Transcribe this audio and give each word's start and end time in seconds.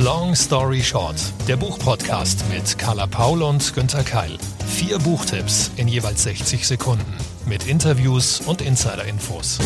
Long 0.00 0.36
Story 0.36 0.80
Short, 0.80 1.16
der 1.48 1.56
Buchpodcast 1.56 2.44
mit 2.48 2.78
Carla 2.78 3.08
Paul 3.08 3.42
und 3.42 3.74
Günther 3.74 4.04
Keil. 4.04 4.38
Vier 4.68 4.96
Buchtipps 5.00 5.72
in 5.74 5.88
jeweils 5.88 6.22
60 6.22 6.68
Sekunden 6.68 7.04
mit 7.46 7.66
Interviews 7.66 8.40
und 8.42 8.62
Insider-Infos. 8.62 9.58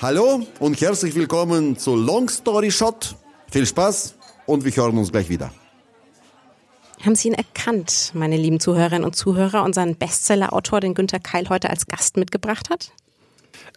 Hallo 0.00 0.40
und 0.58 0.80
herzlich 0.80 1.14
willkommen 1.14 1.76
zu 1.76 1.96
Long 1.96 2.30
Story 2.30 2.70
Short. 2.70 3.14
Viel 3.50 3.66
Spaß 3.66 4.14
und 4.46 4.64
wir 4.64 4.72
hören 4.74 4.96
uns 4.96 5.12
gleich 5.12 5.28
wieder. 5.28 5.50
Haben 7.04 7.16
Sie 7.16 7.28
ihn 7.28 7.34
erkannt, 7.34 8.12
meine 8.14 8.38
lieben 8.38 8.58
Zuhörerinnen 8.58 9.04
und 9.04 9.14
Zuhörer, 9.14 9.64
unseren 9.64 9.96
Bestseller-Autor, 9.96 10.80
den 10.80 10.94
Günther 10.94 11.20
Keil 11.20 11.50
heute 11.50 11.68
als 11.68 11.88
Gast 11.88 12.16
mitgebracht 12.16 12.70
hat? 12.70 12.90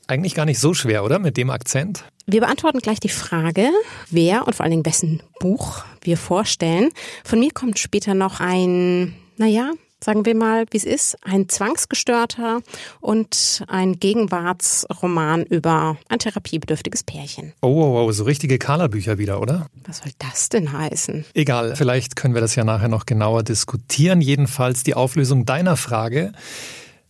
Eigentlich 0.08 0.36
gar 0.36 0.46
nicht 0.46 0.60
so 0.60 0.74
schwer, 0.74 1.04
oder? 1.04 1.20
Mit 1.20 1.38
dem 1.38 1.50
Akzent? 1.50 2.06
Wir 2.26 2.42
beantworten 2.42 2.80
gleich 2.80 3.00
die 3.00 3.10
Frage, 3.10 3.70
wer 4.10 4.48
und 4.48 4.56
vor 4.56 4.64
allen 4.64 4.72
Dingen 4.72 4.86
wessen 4.86 5.22
Buch 5.40 5.84
wir 6.02 6.18
vorstellen. 6.18 6.90
Von 7.24 7.40
mir 7.40 7.52
kommt 7.52 7.80
später 7.80 8.14
noch 8.14 8.40
ein, 8.40 9.16
naja, 9.38 9.72
sagen 10.04 10.26
wir 10.26 10.36
mal, 10.36 10.66
wie 10.72 10.78
es 10.78 10.84
ist, 10.84 11.18
ein 11.24 11.50
Zwangsgestörter 11.50 12.62
und 13.02 13.64
ein 13.68 14.00
Gegenwartsroman 14.00 15.44
über 15.44 15.98
ein 16.10 16.20
therapiebedürftiges 16.20 17.04
Pärchen. 17.04 17.54
Oh, 17.62 17.68
oh, 17.68 18.06
oh 18.06 18.12
so 18.12 18.24
richtige 18.24 18.60
Carla-Bücher 18.60 19.18
wieder, 19.18 19.42
oder? 19.42 19.68
Was 19.86 20.00
soll 20.00 20.12
das 20.20 20.50
denn 20.50 20.72
heißen? 20.72 21.26
Egal, 21.34 21.76
vielleicht 21.76 22.16
können 22.16 22.34
wir 22.34 22.42
das 22.42 22.56
ja 22.56 22.64
nachher 22.64 22.90
noch 22.90 23.06
genauer 23.06 23.44
diskutieren. 23.44 24.22
Jedenfalls 24.22 24.84
die 24.84 24.94
Auflösung 24.94 25.46
deiner 25.46 25.78
Frage. 25.78 26.32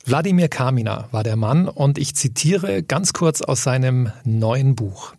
Wladimir 0.07 0.47
Kamina 0.47 1.09
war 1.11 1.25
der 1.25 1.35
Mann 1.35 1.67
und 1.67 1.97
ich 1.97 2.16
zitiere 2.16 2.81
ganz 2.81 3.11
kurz 3.11 3.41
aus 3.41 3.63
seinem 3.63 4.13
neuen 4.23 4.73
Buch. 4.73 5.16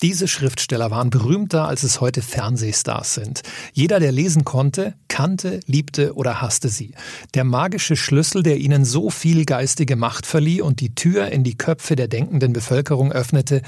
Diese 0.00 0.28
Schriftsteller 0.28 0.92
waren 0.92 1.10
berühmter, 1.10 1.66
als 1.66 1.82
es 1.82 2.00
heute 2.00 2.22
Fernsehstars 2.22 3.14
sind. 3.14 3.42
Jeder, 3.72 3.98
der 3.98 4.12
lesen 4.12 4.44
konnte, 4.44 4.94
kannte, 5.08 5.58
liebte 5.66 6.14
oder 6.14 6.40
hasste 6.40 6.68
sie. 6.68 6.94
Der 7.34 7.42
magische 7.42 7.96
Schlüssel, 7.96 8.44
der 8.44 8.58
ihnen 8.58 8.84
so 8.84 9.10
viel 9.10 9.44
geistige 9.44 9.96
Macht 9.96 10.24
verlieh 10.24 10.60
und 10.60 10.78
die 10.78 10.94
Tür 10.94 11.32
in 11.32 11.42
die 11.42 11.58
Köpfe 11.58 11.96
der 11.96 12.06
denkenden 12.06 12.52
Bevölkerung 12.52 13.10
öffnete, 13.10 13.62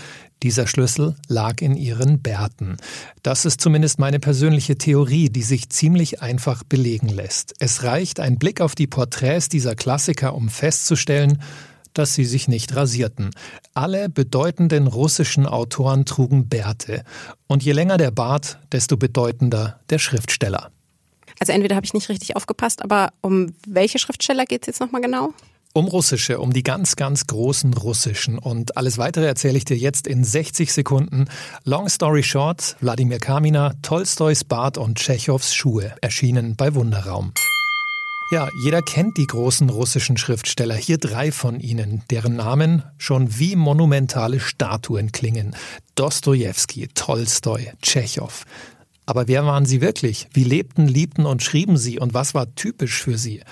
dieser 0.45 0.69
Schlüssel 0.69 1.17
lag 1.27 1.61
in 1.61 1.75
ihren 1.75 2.23
Bärten. 2.23 2.77
Das 3.25 3.45
ist 3.45 3.61
zumindest 3.61 3.99
meine 3.99 4.21
persönliche 4.21 4.79
Theorie, 4.79 5.31
die 5.31 5.43
sich 5.43 5.69
ziemlich 5.69 6.23
einfach 6.23 6.63
belegen 6.63 7.09
lässt. 7.09 7.55
Es 7.59 7.83
reicht 7.83 8.21
ein 8.21 8.39
Blick 8.39 8.61
auf 8.61 8.77
die 8.77 8.87
Porträts 8.87 9.49
dieser 9.49 9.75
Klassiker, 9.75 10.37
um 10.37 10.49
festzustellen, 10.49 11.43
dass 11.95 12.15
sie 12.15 12.25
sich 12.25 12.49
nicht 12.49 12.75
rasierten. 12.77 13.31
Alle 13.75 14.09
bedeutenden 14.09 14.87
russischen 14.87 15.47
Autoren 15.47 16.05
trugen 16.05 16.49
Bärte. 16.49 17.05
Und 17.47 17.63
je 17.63 17.73
länger 17.73 17.97
der 17.97 18.11
Bart, 18.11 18.59
desto 18.73 18.97
bedeutender 18.97 19.81
der 19.91 19.99
Schriftsteller. 19.99 20.71
Also 21.39 21.53
entweder 21.53 21.77
habe 21.77 21.87
ich 21.87 21.95
nicht 21.95 22.09
richtig 22.09 22.37
aufgepasst, 22.37 22.83
aber 22.83 23.13
um 23.23 23.55
welche 23.67 23.99
Schriftsteller 23.99 24.45
geht 24.45 24.63
es 24.63 24.67
jetzt 24.67 24.81
nochmal 24.81 25.01
genau? 25.01 25.33
Um 25.73 25.87
russische, 25.87 26.41
um 26.41 26.53
die 26.53 26.65
ganz, 26.65 26.97
ganz 26.97 27.29
großen 27.29 27.73
russischen. 27.75 28.39
Und 28.39 28.77
alles 28.77 28.99
weitere 28.99 29.27
erzähle 29.27 29.57
ich 29.57 29.65
dir 29.65 29.77
jetzt 29.77 30.09
in 30.09 30.25
60 30.25 30.73
Sekunden. 30.73 31.27
Long 31.65 31.89
story 31.89 32.25
short, 32.25 32.77
Wladimir 32.81 33.21
Kamina, 33.21 33.75
Tolstois 33.81 34.45
Bart 34.47 34.79
und 34.79 34.99
Tschechows 34.99 35.55
Schuhe 35.55 35.95
erschienen 36.01 36.57
bei 36.57 36.75
Wunderraum. 36.75 37.33
Ja, 38.33 38.49
jeder 38.55 38.81
kennt 38.81 39.17
die 39.17 39.27
großen 39.27 39.69
russischen 39.69 40.17
Schriftsteller. 40.17 40.77
Hier 40.77 40.99
drei 40.99 41.33
von 41.33 41.59
ihnen, 41.59 42.05
deren 42.11 42.37
Namen 42.37 42.85
schon 42.97 43.41
wie 43.41 43.57
monumentale 43.57 44.39
Statuen 44.39 45.11
klingen. 45.11 45.57
Dostoevsky, 45.97 46.87
Tolstoi, 46.95 47.73
Tschechow. 47.83 48.45
Aber 49.11 49.27
wer 49.27 49.45
waren 49.45 49.67
sie 49.67 49.81
wirklich? 49.81 50.29
Wie 50.33 50.45
lebten, 50.45 50.87
liebten 50.87 51.27
und 51.27 51.43
schrieben 51.43 51.77
sie 51.77 51.99
und 51.99 52.15
was 52.15 52.33
war 52.33 52.55
typisch 52.55 53.03
für 53.03 53.19
sie? 53.19 53.43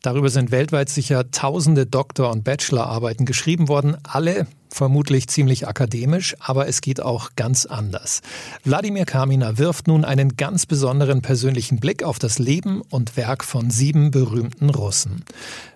Darüber 0.00 0.30
sind 0.30 0.50
weltweit 0.50 0.88
sicher 0.88 1.30
tausende 1.30 1.84
Doktor- 1.84 2.30
und 2.30 2.44
Bachelorarbeiten 2.44 3.26
geschrieben 3.26 3.68
worden, 3.68 3.98
alle 4.04 4.46
vermutlich 4.70 5.28
ziemlich 5.28 5.68
akademisch, 5.68 6.34
aber 6.40 6.66
es 6.66 6.80
geht 6.80 7.02
auch 7.02 7.32
ganz 7.36 7.66
anders. 7.66 8.22
Wladimir 8.64 9.04
Kamina 9.04 9.58
wirft 9.58 9.86
nun 9.86 10.06
einen 10.06 10.38
ganz 10.38 10.64
besonderen 10.64 11.20
persönlichen 11.20 11.78
Blick 11.78 12.04
auf 12.04 12.18
das 12.18 12.38
Leben 12.38 12.80
und 12.88 13.18
Werk 13.18 13.44
von 13.44 13.68
sieben 13.68 14.12
berühmten 14.12 14.70
Russen. 14.70 15.26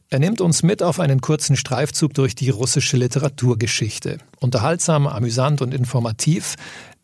Er 0.09 0.21
nimmt 0.21 0.41
uns 0.41 0.63
mit 0.63 0.85
auf 0.85 1.01
einen 1.01 1.21
kurzen 1.21 1.57
Streifzug 1.57 2.15
durch 2.15 2.37
die 2.37 2.49
russische 2.49 2.97
Literaturgeschichte. 2.97 4.19
Unterhaltsam, 4.39 5.09
amüsant 5.09 5.63
und 5.63 5.75
informativ, 5.75 6.55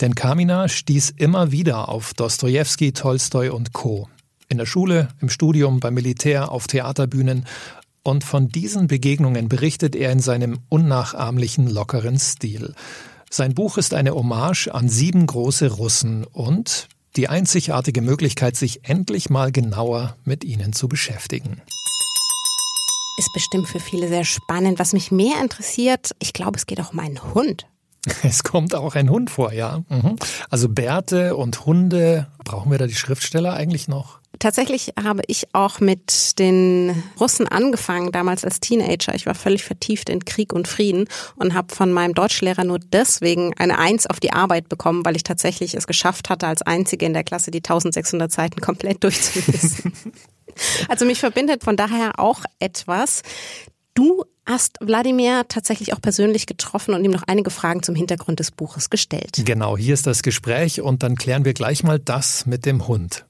denn 0.03 0.15
Kamina 0.15 0.69
stieß 0.69 1.15
immer 1.17 1.53
wieder 1.53 1.89
auf 1.89 2.13
Dostoevsky, 2.15 2.93
Tolstoi 2.93 3.51
und 3.51 3.73
Co. 3.73 4.09
In 4.49 4.59
der 4.59 4.67
Schule, 4.67 5.09
im 5.21 5.31
Studium, 5.31 5.81
beim 5.81 5.95
Militär, 5.95 6.51
auf 6.51 6.67
Theaterbühnen 6.67 7.47
und 8.03 8.25
von 8.25 8.49
diesen 8.49 8.89
Begegnungen 8.89 9.49
berichtet 9.49 9.95
er 9.95 10.11
in 10.11 10.19
seinem 10.19 10.59
unnachahmlichen, 10.69 11.71
lockeren 11.71 12.19
Stil. 12.19 12.75
Sein 13.31 13.55
Buch 13.55 13.79
ist 13.79 13.95
eine 13.95 14.15
Hommage 14.15 14.69
an 14.69 14.89
sieben 14.89 15.27
große 15.27 15.71
Russen 15.71 16.25
und 16.25 16.89
die 17.17 17.29
einzigartige 17.29 18.03
Möglichkeit, 18.03 18.57
sich 18.57 18.89
endlich 18.89 19.31
mal 19.31 19.53
genauer 19.53 20.17
mit 20.25 20.45
ihnen 20.45 20.73
zu 20.73 20.89
beschäftigen. 20.89 21.63
Ist 23.19 23.33
bestimmt 23.33 23.69
für 23.69 23.81
viele 23.81 24.09
sehr 24.09 24.25
spannend. 24.25 24.79
Was 24.79 24.95
mich 24.95 25.13
mehr 25.13 25.41
interessiert, 25.41 26.11
ich 26.19 26.33
glaube, 26.33 26.59
es 26.59 26.67
geht 26.67 26.81
auch 26.81 26.93
um 26.93 26.99
einen 26.99 27.35
Hund. 27.35 27.67
Es 28.23 28.43
kommt 28.43 28.75
auch 28.75 28.95
ein 28.95 29.11
Hund 29.11 29.31
vor, 29.31 29.53
ja. 29.53 29.83
Mhm. 29.89 30.17
Also 30.51 30.69
Bärte 30.69 31.37
und 31.37 31.67
Hunde, 31.67 32.27
brauchen 32.45 32.71
wir 32.71 32.79
da 32.79 32.87
die 32.87 32.95
Schriftsteller 32.95 33.55
eigentlich 33.55 33.89
noch? 33.89 34.21
Tatsächlich 34.39 34.95
habe 35.01 35.23
ich 35.29 35.55
auch 35.55 35.79
mit 35.79 36.39
den 36.39 37.03
Russen 37.21 37.47
angefangen, 37.47 38.11
damals 38.11 38.45
als 38.45 38.61
Teenager. 38.61 39.15
Ich 39.15 39.27
war 39.27 39.35
völlig 39.35 39.63
vertieft 39.63 40.09
in 40.09 40.25
Krieg 40.25 40.53
und 40.53 40.67
Frieden 40.67 41.07
und 41.37 41.55
habe 41.55 41.73
von 41.73 41.93
meinem 41.93 42.15
Deutschlehrer 42.15 42.65
nur 42.65 42.81
deswegen 42.81 43.55
eine 43.59 43.79
Eins 43.79 44.07
auf 44.07 44.21
die 44.21 44.33
Arbeit 44.33 44.69
bekommen, 44.69 45.05
weil 45.05 45.17
ich 45.17 45.23
tatsächlich 45.23 45.75
es 45.75 45.87
geschafft 45.87 46.31
hatte, 46.31 46.47
als 46.47 46.63
Einzige 46.63 47.07
in 47.07 47.13
der 47.13 47.25
Klasse 47.25 47.51
die 47.51 47.59
1600 47.59 48.33
Seiten 48.33 48.61
komplett 48.61 49.05
durchzulesen. 49.05 49.93
also 50.89 51.05
mich 51.05 51.21
verbindet 51.21 51.63
von 51.63 51.77
daher 51.77 52.19
auch 52.19 52.41
etwas. 52.59 53.23
Du 53.95 54.25
hast 54.45 54.79
Wladimir 54.81 55.45
tatsächlich 55.49 55.95
auch 55.95 56.01
persönlich 56.01 56.47
getroffen 56.47 56.95
und 56.95 57.05
ihm 57.05 57.11
noch 57.11 57.23
einige 57.27 57.51
Fragen 57.51 57.83
zum 57.83 57.95
Hintergrund 57.95 58.41
des 58.41 58.51
Buches 58.51 58.91
gestellt. 58.91 59.43
Genau, 59.45 59.77
hier 59.77 59.95
ist 59.95 60.07
das 60.07 60.23
Gespräch 60.23 60.81
und 60.81 61.03
dann 61.03 61.17
klären 61.17 61.45
wir 61.45 61.55
gleich 61.55 61.85
mal 61.85 61.99
das 61.99 62.47
mit 62.47 62.67
dem 62.67 62.89
Hund. 62.89 63.25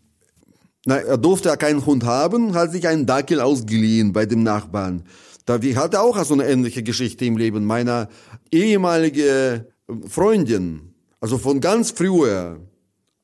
Na, 0.85 0.97
er 0.97 1.19
durfte 1.19 1.49
ja 1.49 1.57
keinen 1.57 1.85
Hund 1.87 2.05
haben, 2.05 2.55
hat 2.55 2.73
sich 2.73 2.89
einen 2.89 3.07
Dackel 3.07 3.41
ausgeliehen 3.41 4.13
bei 4.13 4.27
dem 4.27 4.43
Nachbarn. 4.43 5.05
Da 5.45 5.63
wir 5.63 5.77
hatte 5.77 6.01
auch 6.01 6.23
so 6.25 6.35
eine 6.35 6.47
ähnliche 6.47 6.83
Geschichte 6.83 7.25
im 7.25 7.37
Leben. 7.37 7.65
Meiner 7.65 8.09
ehemalige 8.51 9.69
Freundin, 10.09 10.95
also 11.21 11.39
von 11.39 11.61
ganz 11.61 11.91
früher, 11.91 12.61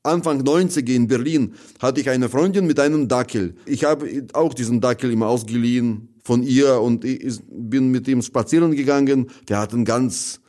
Anfang 0.03 0.43
90 0.43 0.87
in 0.89 1.07
Berlin, 1.07 1.55
hatte 1.79 1.99
ich 1.99 2.09
eine 2.09 2.29
Freundin 2.29 2.65
mit 2.65 2.79
einem 2.79 3.07
Dackel. 3.07 3.55
Ich 3.65 3.83
habe 3.83 4.27
auch 4.33 4.53
diesen 4.53 4.79
Dackel 4.79 5.11
immer 5.11 5.27
ausgeliehen 5.27 6.18
von 6.23 6.43
ihr 6.43 6.79
und 6.81 7.05
ich 7.05 7.39
bin 7.49 7.89
mit 7.89 8.07
ihm 8.07 8.21
spazieren 8.21 8.75
gegangen. 8.75 9.29
Wir 9.47 9.57
hatten 9.57 9.85
ganz 9.85 10.39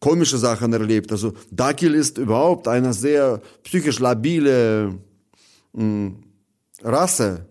komische 0.00 0.38
Sachen 0.38 0.72
erlebt. 0.72 1.12
Also 1.12 1.32
Dackel 1.50 1.94
ist 1.94 2.18
überhaupt 2.18 2.66
eine 2.66 2.92
sehr 2.92 3.40
psychisch 3.62 3.98
labile 3.98 4.98
mh, 5.72 5.82
hm, 5.82 6.16
Rasse. 6.82 7.46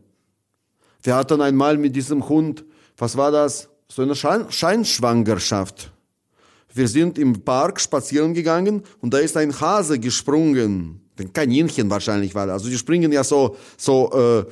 Wir 1.03 1.15
hatten 1.15 1.41
einmal 1.41 1.77
mit 1.77 1.95
diesem 1.95 2.27
Hund, 2.27 2.65
was 2.97 3.15
war 3.15 3.31
das? 3.31 3.69
So 3.87 4.01
eine 4.01 4.15
Schein 4.15 4.45
Scheinschwangerschaft. 4.49 5.91
Wir 6.73 6.87
sind 6.87 7.17
im 7.17 7.41
Park 7.41 7.79
spazieren 7.79 8.33
gegangen 8.33 8.83
und 9.01 9.13
da 9.13 9.19
ist 9.19 9.37
ein 9.37 9.59
Hase 9.59 9.99
gesprungen. 9.99 11.01
Ein 11.19 11.33
Kaninchen 11.33 11.89
wahrscheinlich 11.89 12.35
war 12.35 12.47
das. 12.47 12.53
Also 12.53 12.69
die 12.69 12.77
springen 12.77 13.11
ja 13.11 13.23
so, 13.23 13.55
so 13.77 14.11
äh, 14.11 14.45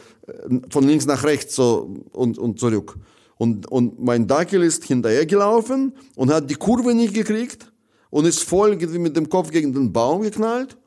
von 0.70 0.84
links 0.88 1.06
nach 1.06 1.24
rechts 1.24 1.56
so 1.56 2.04
und, 2.12 2.38
und 2.38 2.60
zurück. 2.60 2.98
Und, 3.38 3.72
und 3.72 4.04
mein 4.04 4.28
Dackel 4.28 4.64
ist 4.64 4.84
hinterhergelaufen 4.86 5.94
und 6.16 6.32
hat 6.32 6.50
die 6.50 6.56
Kurve 6.56 6.94
nicht 6.94 7.14
gekriegt 7.14 7.72
und 8.10 8.26
ist 8.26 8.44
voll 8.44 8.76
mit 8.76 9.16
dem 9.16 9.30
Kopf 9.30 9.52
gegen 9.52 9.74
den 9.74 9.94
Baum 9.94 10.22
geknallt. 10.22 10.78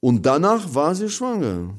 Und 0.00 0.26
danach 0.26 0.74
war 0.74 0.94
sie 0.94 1.08
schwanger. 1.08 1.74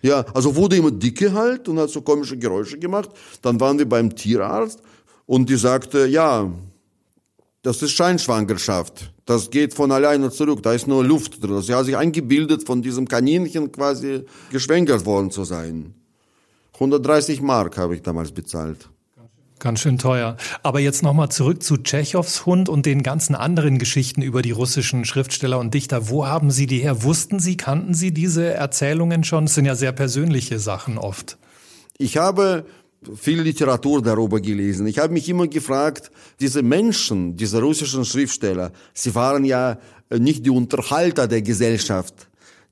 Ja, 0.00 0.24
also 0.34 0.54
wurde 0.54 0.76
immer 0.76 0.90
dicke 0.90 1.32
halt 1.32 1.68
und 1.68 1.78
hat 1.78 1.90
so 1.90 2.00
komische 2.02 2.36
Geräusche 2.36 2.78
gemacht. 2.78 3.10
Dann 3.42 3.60
waren 3.60 3.78
wir 3.78 3.88
beim 3.88 4.14
Tierarzt 4.14 4.80
und 5.26 5.48
die 5.48 5.56
sagte, 5.56 6.06
ja, 6.06 6.50
das 7.62 7.82
ist 7.82 7.90
Scheinschwangerschaft. 7.90 9.12
Das 9.24 9.50
geht 9.50 9.74
von 9.74 9.92
alleine 9.92 10.30
zurück. 10.30 10.62
Da 10.62 10.72
ist 10.72 10.86
nur 10.86 11.04
Luft 11.04 11.42
drin. 11.42 11.60
Sie 11.60 11.74
hat 11.74 11.84
sich 11.84 11.96
eingebildet, 11.96 12.64
von 12.64 12.80
diesem 12.80 13.06
Kaninchen 13.06 13.70
quasi 13.72 14.24
geschwängert 14.50 15.04
worden 15.04 15.30
zu 15.30 15.44
sein. 15.44 15.94
130 16.74 17.42
Mark 17.42 17.76
habe 17.76 17.96
ich 17.96 18.02
damals 18.02 18.32
bezahlt. 18.32 18.88
Ganz 19.58 19.80
schön 19.80 19.98
teuer. 19.98 20.36
Aber 20.62 20.78
jetzt 20.78 21.02
nochmal 21.02 21.30
zurück 21.30 21.62
zu 21.62 21.76
Tschechows 21.76 22.46
Hund 22.46 22.68
und 22.68 22.86
den 22.86 23.02
ganzen 23.02 23.34
anderen 23.34 23.78
Geschichten 23.78 24.22
über 24.22 24.40
die 24.42 24.52
russischen 24.52 25.04
Schriftsteller 25.04 25.58
und 25.58 25.74
Dichter. 25.74 26.08
Wo 26.08 26.26
haben 26.26 26.50
Sie 26.50 26.66
die 26.66 26.78
her? 26.78 27.02
Wussten 27.02 27.40
Sie, 27.40 27.56
kannten 27.56 27.94
Sie 27.94 28.12
diese 28.12 28.52
Erzählungen 28.52 29.24
schon? 29.24 29.44
Es 29.44 29.54
sind 29.54 29.64
ja 29.64 29.74
sehr 29.74 29.92
persönliche 29.92 30.60
Sachen 30.60 30.96
oft. 30.96 31.38
Ich 31.98 32.16
habe 32.16 32.66
viel 33.16 33.40
Literatur 33.40 34.02
darüber 34.02 34.40
gelesen. 34.40 34.86
Ich 34.86 34.98
habe 34.98 35.12
mich 35.12 35.28
immer 35.28 35.48
gefragt, 35.48 36.10
diese 36.40 36.62
Menschen, 36.62 37.36
diese 37.36 37.60
russischen 37.60 38.04
Schriftsteller, 38.04 38.72
sie 38.92 39.14
waren 39.14 39.44
ja 39.44 39.78
nicht 40.10 40.46
die 40.46 40.50
Unterhalter 40.50 41.26
der 41.28 41.42
Gesellschaft. 41.42 42.28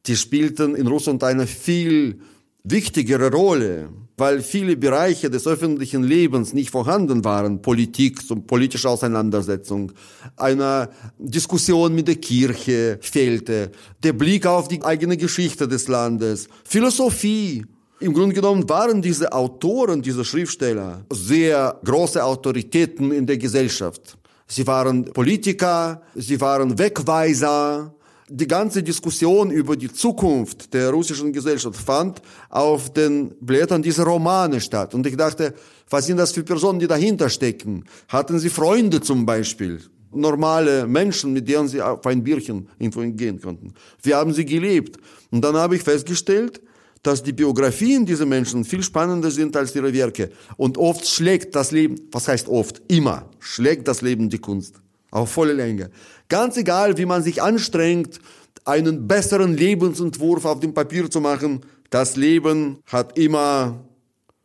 Die 0.07 0.17
spielten 0.17 0.75
in 0.75 0.87
Russland 0.87 1.23
eine 1.25 1.47
viel 1.47 2.21
wichtigere 2.69 3.31
Rolle 3.31 3.89
weil 4.17 4.43
viele 4.43 4.77
Bereiche 4.77 5.29
des 5.29 5.47
öffentlichen 5.47 6.03
Lebens 6.03 6.55
nicht 6.55 6.71
vorhanden 6.71 7.25
waren, 7.25 7.61
Politik, 7.61 8.21
politische 8.47 8.89
Auseinandersetzung, 8.89 9.93
eine 10.37 10.89
Diskussion 11.19 11.95
mit 11.95 12.09
der 12.09 12.17
Kirche 12.17 12.99
fehlte, 13.03 13.71
der 14.03 14.13
Blick 14.15 14.47
auf 14.47 14.69
die 14.69 14.83
eigene 14.83 15.17
Geschichte 15.17 15.69
des 15.69 15.89
Landes, 15.89 16.49
Philosophie. 16.65 17.65
Im 17.99 18.13
Grunde 18.13 18.35
genommen 18.35 18.69
waren 18.69 19.01
diese 19.01 19.33
Autoren, 19.33 20.03
diese 20.03 20.25
Schriftsteller 20.25 21.05
sehr 21.11 21.79
große 21.85 22.23
Autoritäten 22.23 23.11
in 23.11 23.27
der 23.27 23.39
Gesellschaft. 23.39 24.19
Sie 24.47 24.67
waren 24.67 25.05
Politiker, 25.05 26.03
sie 26.15 26.41
waren 26.41 26.79
Wegweiser, 26.79 27.95
die 28.29 28.47
ganze 28.47 28.83
Diskussion 28.83 29.51
über 29.51 29.77
die 29.77 29.93
Zukunft 29.93 30.75
der 30.75 30.91
russischen 30.91 31.33
Gesellschaft 31.33 31.81
fand 31.81 32.21
auf 32.49 32.93
den 32.93 33.35
Blättern 33.41 33.83
dieser 33.83 34.05
Romane 34.05 34.61
statt. 34.61 34.95
Und 34.95 35.07
ich 35.07 35.17
dachte, 35.17 35.55
was 35.89 36.07
sind 36.07 36.17
das 36.17 36.33
für 36.33 36.43
Personen, 36.43 36.81
die 36.81 36.89
dahinter 36.89 37.29
stecken? 37.31 37.85
Hatten 38.09 38.39
sie 38.39 38.51
Freunde 38.51 39.01
zum 39.01 39.25
Beispiel? 39.25 39.81
Normale 40.13 40.87
Menschen, 40.87 41.33
mit 41.33 41.49
denen 41.49 41.69
sie 41.69 41.81
auf 41.81 42.07
ein 42.07 42.25
Bierchen 42.25 42.69
gehen 42.79 43.41
konnten. 43.41 43.75
Wie 44.03 44.15
haben 44.15 44.33
sie 44.33 44.45
gelebt? 44.45 44.97
Und 45.31 45.43
dann 45.43 45.55
habe 45.57 45.77
ich 45.77 45.83
festgestellt, 45.83 46.61
dass 47.03 47.23
die 47.23 47.33
Biografien 47.33 48.05
dieser 48.05 48.27
Menschen 48.27 48.65
viel 48.65 48.83
spannender 48.83 49.31
sind 49.31 49.57
als 49.57 49.77
ihre 49.77 49.93
Werke. 49.93 50.31
Und 50.57 50.79
oft 50.79 51.07
schlägt 51.07 51.55
das 51.55 51.71
Leben, 51.71 51.97
was 52.11 52.27
heißt 52.27 52.49
oft? 52.49 52.83
Immer 52.89 53.31
schlägt 53.39 53.87
das 53.87 54.03
Leben 54.03 54.29
die 54.29 54.39
Kunst. 54.39 54.81
Auf 55.11 55.31
volle 55.31 55.53
Länge. 55.53 55.91
Ganz 56.29 56.57
egal, 56.57 56.99
wie 56.99 57.07
man 57.07 57.23
sich 57.23 57.43
anstrengt, 57.43 58.21
einen 58.65 59.07
besseren 59.07 59.57
Lebensentwurf 59.57 60.45
auf 60.45 60.61
dem 60.61 60.75
Papier 60.75 61.11
zu 61.11 61.21
machen, 61.21 61.61
das 61.91 62.17
Leben 62.17 62.79
hat 62.87 63.17
immer, 63.17 63.85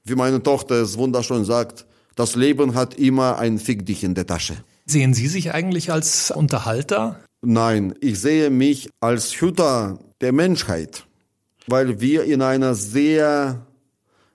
wie 0.04 0.16
meine 0.16 0.44
Tochter 0.44 0.76
es 0.76 0.98
wunderschön 0.98 1.44
sagt, 1.44 1.86
das 2.16 2.36
Leben 2.36 2.76
hat 2.76 2.94
immer 2.96 3.40
ein 3.40 3.58
Fick 3.58 3.86
dich 3.86 4.04
in 4.04 4.14
der 4.14 4.28
Tasche. 4.28 4.56
Sehen 4.86 5.14
Sie 5.14 5.28
sich 5.28 5.54
eigentlich 5.54 5.92
als 5.92 6.32
Unterhalter? 6.32 7.20
Nein, 7.42 7.96
ich 8.02 8.20
sehe 8.20 8.50
mich 8.50 8.90
als 9.00 9.34
Hüter 9.34 10.00
der 10.22 10.32
Menschheit, 10.32 11.06
weil 11.68 12.00
wir 12.00 12.26
in 12.26 12.42
einer 12.42 12.76
sehr 12.76 13.66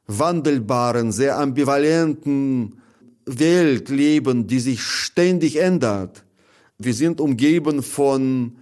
wandelbaren, 0.08 1.12
sehr 1.12 1.38
ambivalenten 1.38 2.80
Welt 3.26 3.88
leben, 3.88 4.46
die 4.46 4.60
sich 4.60 4.82
ständig 4.82 5.56
ändert. 5.56 6.24
Wir 6.78 6.94
sind 6.94 7.20
umgeben 7.20 7.82
von 7.82 8.56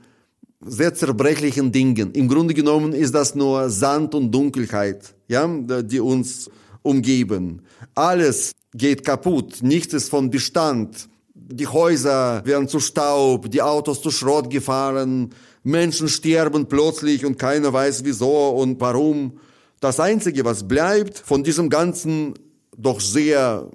sehr 0.60 0.94
zerbrechlichen 0.94 1.72
Dingen. 1.72 2.12
Im 2.12 2.28
Grunde 2.28 2.54
genommen 2.54 2.92
ist 2.92 3.14
das 3.14 3.34
nur 3.34 3.68
Sand 3.68 4.14
und 4.14 4.32
Dunkelheit, 4.32 5.14
ja, 5.28 5.46
die 5.46 6.00
uns 6.00 6.50
umgeben. 6.82 7.62
Alles 7.94 8.52
geht 8.72 9.04
kaputt. 9.04 9.62
Nichts 9.62 9.92
ist 9.94 10.08
von 10.08 10.30
Bestand. 10.30 11.08
Die 11.34 11.66
Häuser 11.66 12.42
werden 12.46 12.68
zu 12.68 12.80
Staub, 12.80 13.50
die 13.50 13.60
Autos 13.60 14.00
zu 14.00 14.10
Schrott 14.10 14.48
gefahren, 14.48 15.30
Menschen 15.62 16.08
sterben 16.08 16.66
plötzlich 16.66 17.24
und 17.24 17.38
keiner 17.38 17.72
weiß 17.72 18.04
wieso 18.04 18.50
und 18.50 18.80
warum. 18.80 19.38
Das 19.80 20.00
Einzige, 20.00 20.44
was 20.44 20.66
bleibt 20.66 21.18
von 21.18 21.42
diesem 21.42 21.68
ganzen 21.68 22.34
doch 22.76 23.00
sehr 23.00 23.70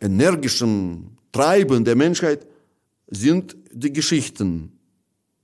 energischen 0.00 1.18
Treiben 1.32 1.84
der 1.84 1.96
Menschheit, 1.96 2.46
sind 3.08 3.56
die 3.72 3.92
Geschichten. 3.92 4.72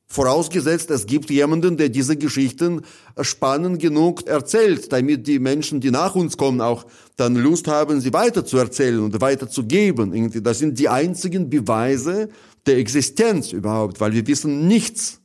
Vorausgesetzt, 0.07 0.91
es 0.91 1.07
gibt 1.07 1.31
jemanden, 1.31 1.79
der 1.79 1.89
diese 1.89 2.17
Geschichten 2.17 2.83
spannend 3.23 3.81
genug 3.81 4.27
erzählt, 4.27 4.93
damit 4.93 5.27
die 5.27 5.39
Menschen, 5.39 5.81
die 5.81 5.91
nach 5.91 6.15
uns 6.15 6.37
kommen, 6.37 6.61
auch 6.61 6.85
dann 7.17 7.35
Lust 7.35 7.67
haben, 7.67 8.01
sie 8.01 8.13
weiter 8.13 8.45
zu 8.45 8.59
erzählen 8.59 9.01
und 9.01 9.19
weiterzugeben. 9.23 10.31
Das 10.43 10.59
sind 10.59 10.79
die 10.79 10.89
einzigen 10.91 11.49
Beweise 11.49 12.29
der 12.67 12.77
Existenz 12.77 13.53
überhaupt, 13.53 14.01
weil 14.01 14.13
wir 14.13 14.27
wissen 14.27 14.69
nichts 14.69 15.21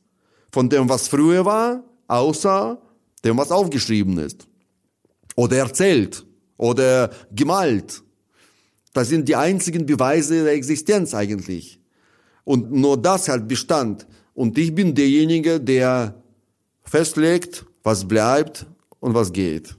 von 0.50 0.70
dem, 0.70 0.88
was 0.88 1.08
früher 1.08 1.44
war, 1.44 1.84
außer 2.06 2.80
dem, 3.24 3.36
was 3.36 3.50
aufgeschrieben 3.50 4.18
ist. 4.18 4.46
Oder 5.36 5.58
erzählt. 5.58 6.24
Oder 6.56 7.10
gemalt. 7.30 8.02
Das 8.92 9.08
sind 9.08 9.28
die 9.28 9.36
einzigen 9.36 9.86
Beweise 9.86 10.44
der 10.44 10.52
Existenz 10.54 11.14
eigentlich. 11.14 11.80
Und 12.44 12.72
nur 12.72 13.00
das 13.00 13.28
hat 13.28 13.46
Bestand. 13.46 14.06
Und 14.34 14.56
ich 14.56 14.74
bin 14.74 14.94
derjenige, 14.94 15.60
der 15.60 16.14
festlegt, 16.82 17.66
was 17.82 18.08
bleibt 18.08 18.66
und 19.00 19.14
was 19.14 19.32
geht. 19.32 19.76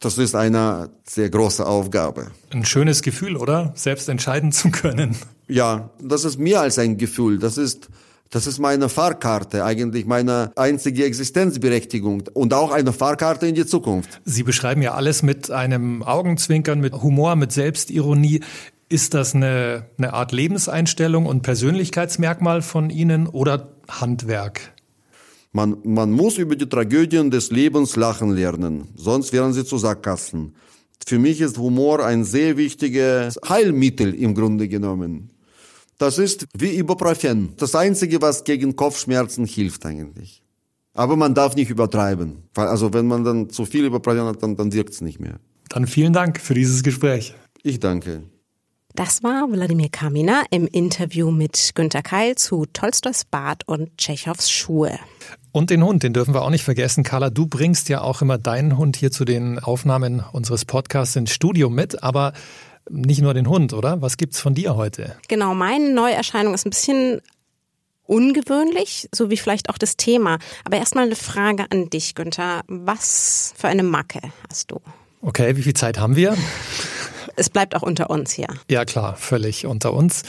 Das 0.00 0.16
ist 0.16 0.34
eine 0.34 0.90
sehr 1.04 1.28
große 1.28 1.66
Aufgabe. 1.66 2.30
Ein 2.50 2.64
schönes 2.64 3.02
Gefühl, 3.02 3.36
oder? 3.36 3.72
Selbst 3.74 4.08
entscheiden 4.08 4.52
zu 4.52 4.70
können. 4.70 5.16
Ja, 5.48 5.90
das 6.00 6.24
ist 6.24 6.38
mehr 6.38 6.60
als 6.60 6.78
ein 6.78 6.98
Gefühl. 6.98 7.38
Das 7.38 7.58
ist, 7.58 7.88
das 8.30 8.46
ist 8.46 8.58
meine 8.58 8.88
Fahrkarte, 8.88 9.64
eigentlich 9.64 10.04
meine 10.06 10.52
einzige 10.54 11.04
Existenzberechtigung 11.04 12.24
und 12.34 12.52
auch 12.52 12.72
eine 12.72 12.92
Fahrkarte 12.92 13.46
in 13.46 13.54
die 13.54 13.66
Zukunft. 13.66 14.20
Sie 14.24 14.42
beschreiben 14.42 14.82
ja 14.82 14.94
alles 14.94 15.22
mit 15.22 15.50
einem 15.50 16.02
Augenzwinkern, 16.02 16.80
mit 16.80 16.94
Humor, 16.94 17.36
mit 17.36 17.52
Selbstironie. 17.52 18.40
Ist 18.90 19.14
das 19.14 19.34
eine, 19.34 19.86
eine 19.96 20.12
Art 20.12 20.32
Lebenseinstellung 20.32 21.26
und 21.26 21.42
Persönlichkeitsmerkmal 21.42 22.62
von 22.62 22.90
Ihnen 22.90 23.26
oder 23.26 23.72
Handwerk? 23.88 24.72
Man, 25.52 25.78
man 25.82 26.10
muss 26.10 26.36
über 26.36 26.56
die 26.56 26.68
Tragödien 26.68 27.30
des 27.30 27.50
Lebens 27.50 27.96
lachen 27.96 28.30
lernen, 28.30 28.88
sonst 28.94 29.32
werden 29.32 29.54
sie 29.54 29.64
zu 29.64 29.78
Sackgassen. 29.78 30.54
Für 31.06 31.18
mich 31.18 31.40
ist 31.40 31.56
Humor 31.56 32.04
ein 32.04 32.24
sehr 32.24 32.58
wichtiges 32.58 33.38
Heilmittel 33.48 34.14
im 34.14 34.34
Grunde 34.34 34.68
genommen. 34.68 35.30
Das 35.98 36.18
ist 36.18 36.46
wie 36.56 36.78
Ibuprofen. 36.78 37.54
Das 37.56 37.74
Einzige, 37.74 38.22
was 38.22 38.44
gegen 38.44 38.76
Kopfschmerzen 38.76 39.44
hilft 39.44 39.84
eigentlich. 39.84 40.42
Aber 40.94 41.16
man 41.16 41.34
darf 41.34 41.56
nicht 41.56 41.70
übertreiben. 41.70 42.44
Also 42.54 42.92
wenn 42.92 43.06
man 43.06 43.24
dann 43.24 43.50
zu 43.50 43.66
viel 43.66 43.84
Ibuprofen 43.84 44.22
hat, 44.22 44.42
dann, 44.42 44.56
dann 44.56 44.72
wirkt 44.72 44.94
es 44.94 45.00
nicht 45.00 45.18
mehr. 45.18 45.40
Dann 45.68 45.86
vielen 45.86 46.12
Dank 46.12 46.40
für 46.40 46.54
dieses 46.54 46.82
Gespräch. 46.82 47.34
Ich 47.62 47.80
danke. 47.80 48.22
Das 48.94 49.22
war 49.22 49.50
Wladimir 49.50 49.90
Kamina 49.90 50.42
im 50.50 50.66
Interview 50.66 51.30
mit 51.30 51.72
Günter 51.74 52.02
Keil 52.02 52.36
zu 52.36 52.66
Tolstois 52.72 53.24
Bart 53.30 53.62
und 53.66 53.96
Tschechows 53.96 54.50
Schuhe. 54.50 54.98
Und 55.52 55.70
den 55.70 55.84
Hund, 55.84 56.02
den 56.02 56.12
dürfen 56.12 56.34
wir 56.34 56.42
auch 56.42 56.50
nicht 56.50 56.64
vergessen. 56.64 57.04
Carla, 57.04 57.30
du 57.30 57.46
bringst 57.46 57.88
ja 57.88 58.00
auch 58.00 58.22
immer 58.22 58.38
deinen 58.38 58.76
Hund 58.76 58.96
hier 58.96 59.10
zu 59.10 59.24
den 59.24 59.58
Aufnahmen 59.58 60.24
unseres 60.32 60.64
Podcasts 60.64 61.16
ins 61.16 61.30
Studio 61.30 61.70
mit, 61.70 62.02
aber 62.02 62.32
nicht 62.90 63.20
nur 63.20 63.34
den 63.34 63.48
Hund, 63.48 63.72
oder? 63.72 64.00
Was 64.02 64.16
gibt's 64.16 64.40
von 64.40 64.54
dir 64.54 64.76
heute? 64.76 65.16
Genau, 65.28 65.54
meine 65.54 65.90
Neuerscheinung 65.92 66.54
ist 66.54 66.66
ein 66.66 66.70
bisschen 66.70 67.20
ungewöhnlich, 68.04 69.08
so 69.14 69.30
wie 69.30 69.36
vielleicht 69.36 69.70
auch 69.70 69.78
das 69.78 69.96
Thema. 69.96 70.38
Aber 70.64 70.78
erstmal 70.78 71.04
eine 71.04 71.16
Frage 71.16 71.66
an 71.70 71.90
dich, 71.90 72.14
Günther. 72.14 72.62
Was 72.66 73.54
für 73.56 73.68
eine 73.68 73.82
Macke 73.82 74.20
hast 74.48 74.70
du? 74.70 74.80
Okay, 75.20 75.56
wie 75.56 75.62
viel 75.62 75.74
Zeit 75.74 75.98
haben 75.98 76.16
wir? 76.16 76.36
es 77.36 77.50
bleibt 77.50 77.74
auch 77.74 77.82
unter 77.82 78.10
uns 78.10 78.32
hier. 78.32 78.48
Ja, 78.70 78.84
klar, 78.84 79.16
völlig 79.16 79.66
unter 79.66 79.92
uns. 79.92 80.22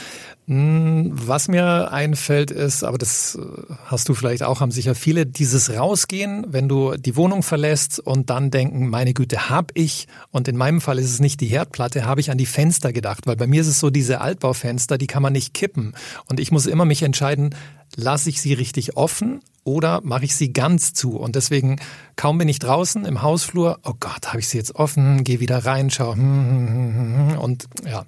Hm, 0.50 1.12
was 1.12 1.46
mir 1.46 1.92
einfällt 1.92 2.50
ist, 2.50 2.82
aber 2.82 2.98
das 2.98 3.38
äh, 3.40 3.72
hast 3.84 4.08
du 4.08 4.14
vielleicht 4.14 4.42
auch, 4.42 4.58
haben 4.58 4.72
sicher 4.72 4.96
viele, 4.96 5.24
dieses 5.24 5.70
Rausgehen, 5.70 6.44
wenn 6.48 6.68
du 6.68 6.96
die 6.96 7.14
Wohnung 7.14 7.44
verlässt 7.44 8.00
und 8.00 8.30
dann 8.30 8.50
denken, 8.50 8.88
meine 8.88 9.14
Güte, 9.14 9.48
hab 9.48 9.70
ich, 9.74 10.08
und 10.32 10.48
in 10.48 10.56
meinem 10.56 10.80
Fall 10.80 10.98
ist 10.98 11.12
es 11.12 11.20
nicht 11.20 11.40
die 11.40 11.46
Herdplatte, 11.46 12.04
habe 12.04 12.20
ich 12.20 12.32
an 12.32 12.38
die 12.38 12.46
Fenster 12.46 12.92
gedacht, 12.92 13.28
weil 13.28 13.36
bei 13.36 13.46
mir 13.46 13.60
ist 13.60 13.68
es 13.68 13.78
so, 13.78 13.90
diese 13.90 14.20
Altbaufenster, 14.20 14.98
die 14.98 15.06
kann 15.06 15.22
man 15.22 15.34
nicht 15.34 15.54
kippen. 15.54 15.94
Und 16.28 16.40
ich 16.40 16.50
muss 16.50 16.66
immer 16.66 16.84
mich 16.84 17.04
entscheiden, 17.04 17.54
lasse 17.94 18.28
ich 18.28 18.40
sie 18.40 18.54
richtig 18.54 18.96
offen 18.96 19.42
oder 19.62 20.00
mache 20.02 20.24
ich 20.24 20.34
sie 20.34 20.52
ganz 20.52 20.94
zu? 20.94 21.16
Und 21.16 21.36
deswegen, 21.36 21.78
kaum 22.16 22.38
bin 22.38 22.48
ich 22.48 22.58
draußen 22.58 23.04
im 23.04 23.22
Hausflur, 23.22 23.78
oh 23.84 23.94
Gott, 24.00 24.26
habe 24.26 24.40
ich 24.40 24.48
sie 24.48 24.58
jetzt 24.58 24.74
offen, 24.74 25.22
gehe 25.22 25.38
wieder 25.38 25.64
rein, 25.64 25.90
schau, 25.90 26.14
hm, 26.14 27.28
hm, 27.30 27.38
und 27.38 27.66
ja, 27.86 28.04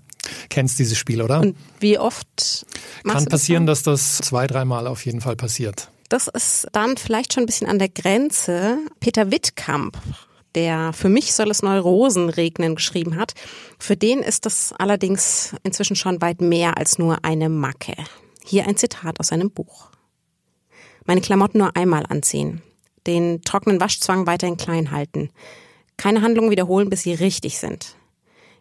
kennst 0.49 0.79
dieses 0.79 0.99
Spiel, 0.99 1.23
oder? 1.23 1.41
Und 1.41 1.57
wie 1.81 1.99
oft? 1.99 2.67
Kann 3.05 3.25
passieren, 3.27 3.67
das 3.67 3.83
dass 3.83 4.19
das 4.19 4.29
zwei, 4.29 4.47
dreimal 4.47 4.87
auf 4.87 5.05
jeden 5.05 5.21
Fall 5.21 5.37
passiert. 5.37 5.91
Das 6.09 6.29
ist 6.29 6.69
dann 6.73 6.97
vielleicht 6.97 7.33
schon 7.33 7.45
ein 7.45 7.47
bisschen 7.47 7.69
an 7.69 7.79
der 7.79 7.89
Grenze. 7.89 8.79
Peter 9.01 9.31
Wittkamp, 9.31 9.97
der 10.55 10.93
Für 10.93 11.09
mich 11.09 11.33
soll 11.33 11.51
es 11.51 11.63
Neurosen 11.63 12.29
regnen 12.29 12.75
geschrieben 12.75 13.17
hat. 13.17 13.33
Für 13.79 13.97
den 13.97 14.19
ist 14.19 14.45
das 14.45 14.75
allerdings 14.77 15.55
inzwischen 15.63 15.97
schon 15.97 16.21
weit 16.21 16.41
mehr 16.41 16.77
als 16.77 16.99
nur 16.99 17.25
eine 17.25 17.49
Macke. 17.49 17.95
Hier 18.45 18.67
ein 18.67 18.77
Zitat 18.77 19.21
aus 19.21 19.29
seinem 19.29 19.51
Buch. 19.51 19.89
Meine 21.07 21.21
Klamotten 21.21 21.59
nur 21.59 21.77
einmal 21.77 22.05
anziehen. 22.07 22.63
Den 23.07 23.43
trockenen 23.43 23.81
Waschzwang 23.81 24.27
weiterhin 24.27 24.57
klein 24.57 24.91
halten. 24.91 25.31
Keine 25.97 26.23
Handlungen 26.23 26.51
wiederholen, 26.51 26.91
bis 26.91 27.03
sie 27.03 27.15
richtig 27.15 27.59
sind. 27.59 27.97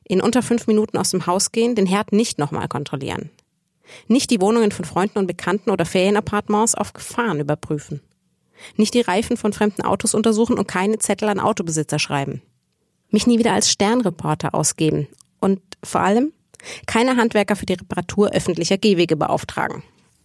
In 0.03 0.21
unter 0.21 0.41
fünf 0.41 0.67
Minuten 0.67 0.97
aus 0.97 1.11
dem 1.11 1.25
Haus 1.25 1.51
gehen, 1.51 1.75
den 1.75 1.85
Herd 1.85 2.11
nicht 2.11 2.39
nochmal 2.39 2.67
kontrollieren. 2.67 3.29
Nicht 4.07 4.31
die 4.31 4.41
Wohnungen 4.41 4.71
von 4.71 4.85
Freunden 4.85 5.19
und 5.19 5.27
Bekannten 5.27 5.69
oder 5.69 5.85
Ferienappartements 5.85 6.75
auf 6.75 6.93
Gefahren 6.93 7.39
überprüfen. 7.39 8.01
Nicht 8.77 8.93
die 8.93 9.01
Reifen 9.01 9.37
von 9.37 9.53
fremden 9.53 9.81
Autos 9.81 10.13
untersuchen 10.13 10.57
und 10.57 10.67
keine 10.67 10.99
Zettel 10.99 11.29
an 11.29 11.39
Autobesitzer 11.39 11.99
schreiben. 11.99 12.41
Mich 13.09 13.27
nie 13.27 13.39
wieder 13.39 13.53
als 13.53 13.69
Sternreporter 13.69 14.53
ausgeben. 14.53 15.07
Und 15.39 15.61
vor 15.83 16.01
allem 16.01 16.31
keine 16.85 17.17
Handwerker 17.17 17.55
für 17.55 17.65
die 17.65 17.73
Reparatur 17.73 18.31
öffentlicher 18.31 18.77
Gehwege 18.77 19.15
beauftragen. 19.15 19.83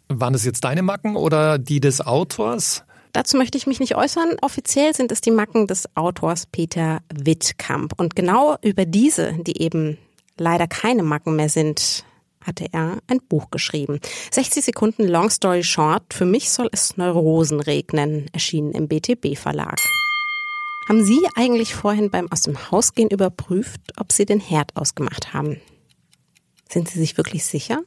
Waren 0.08 0.34
das 0.34 0.44
jetzt 0.44 0.64
deine 0.64 0.82
Macken 0.82 1.16
oder 1.16 1.58
die 1.58 1.80
des 1.80 2.00
Autors? 2.00 2.84
Dazu 3.16 3.38
möchte 3.38 3.56
ich 3.56 3.66
mich 3.66 3.80
nicht 3.80 3.96
äußern. 3.96 4.36
Offiziell 4.42 4.94
sind 4.94 5.10
es 5.10 5.22
die 5.22 5.30
Macken 5.30 5.66
des 5.66 5.88
Autors 5.96 6.44
Peter 6.44 7.00
Wittkamp. 7.10 7.94
Und 7.96 8.14
genau 8.14 8.58
über 8.60 8.84
diese, 8.84 9.32
die 9.32 9.62
eben 9.62 9.96
leider 10.36 10.66
keine 10.66 11.02
Macken 11.02 11.34
mehr 11.34 11.48
sind, 11.48 12.04
hatte 12.42 12.66
er 12.72 12.98
ein 13.06 13.22
Buch 13.26 13.48
geschrieben. 13.50 14.00
60 14.32 14.66
Sekunden 14.66 15.08
Long 15.08 15.30
Story 15.30 15.64
Short. 15.64 16.12
Für 16.12 16.26
mich 16.26 16.50
soll 16.50 16.68
es 16.72 16.98
Neurosen 16.98 17.60
regnen, 17.60 18.28
erschienen 18.34 18.72
im 18.72 18.86
BTB 18.86 19.34
Verlag. 19.34 19.78
Haben 20.86 21.02
Sie 21.02 21.26
eigentlich 21.36 21.74
vorhin 21.74 22.10
beim 22.10 22.30
Aus 22.30 22.42
dem 22.42 22.70
Haus 22.70 22.92
gehen 22.92 23.08
überprüft, 23.08 23.80
ob 23.96 24.12
Sie 24.12 24.26
den 24.26 24.40
Herd 24.40 24.76
ausgemacht 24.76 25.32
haben? 25.32 25.58
Sind 26.68 26.90
Sie 26.90 26.98
sich 26.98 27.16
wirklich 27.16 27.46
sicher? 27.46 27.80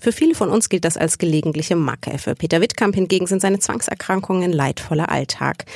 Für 0.00 0.12
viele 0.12 0.34
von 0.34 0.50
uns 0.50 0.68
gilt 0.68 0.84
das 0.84 0.96
als 0.96 1.18
gelegentliche 1.18 1.76
Macke. 1.76 2.18
Für 2.18 2.34
Peter 2.34 2.60
Wittkamp 2.60 2.94
hingegen 2.94 3.26
sind 3.26 3.42
seine 3.42 3.58
Zwangserkrankungen 3.58 4.52
leidvoller 4.52 5.10
Alltag. 5.10 5.66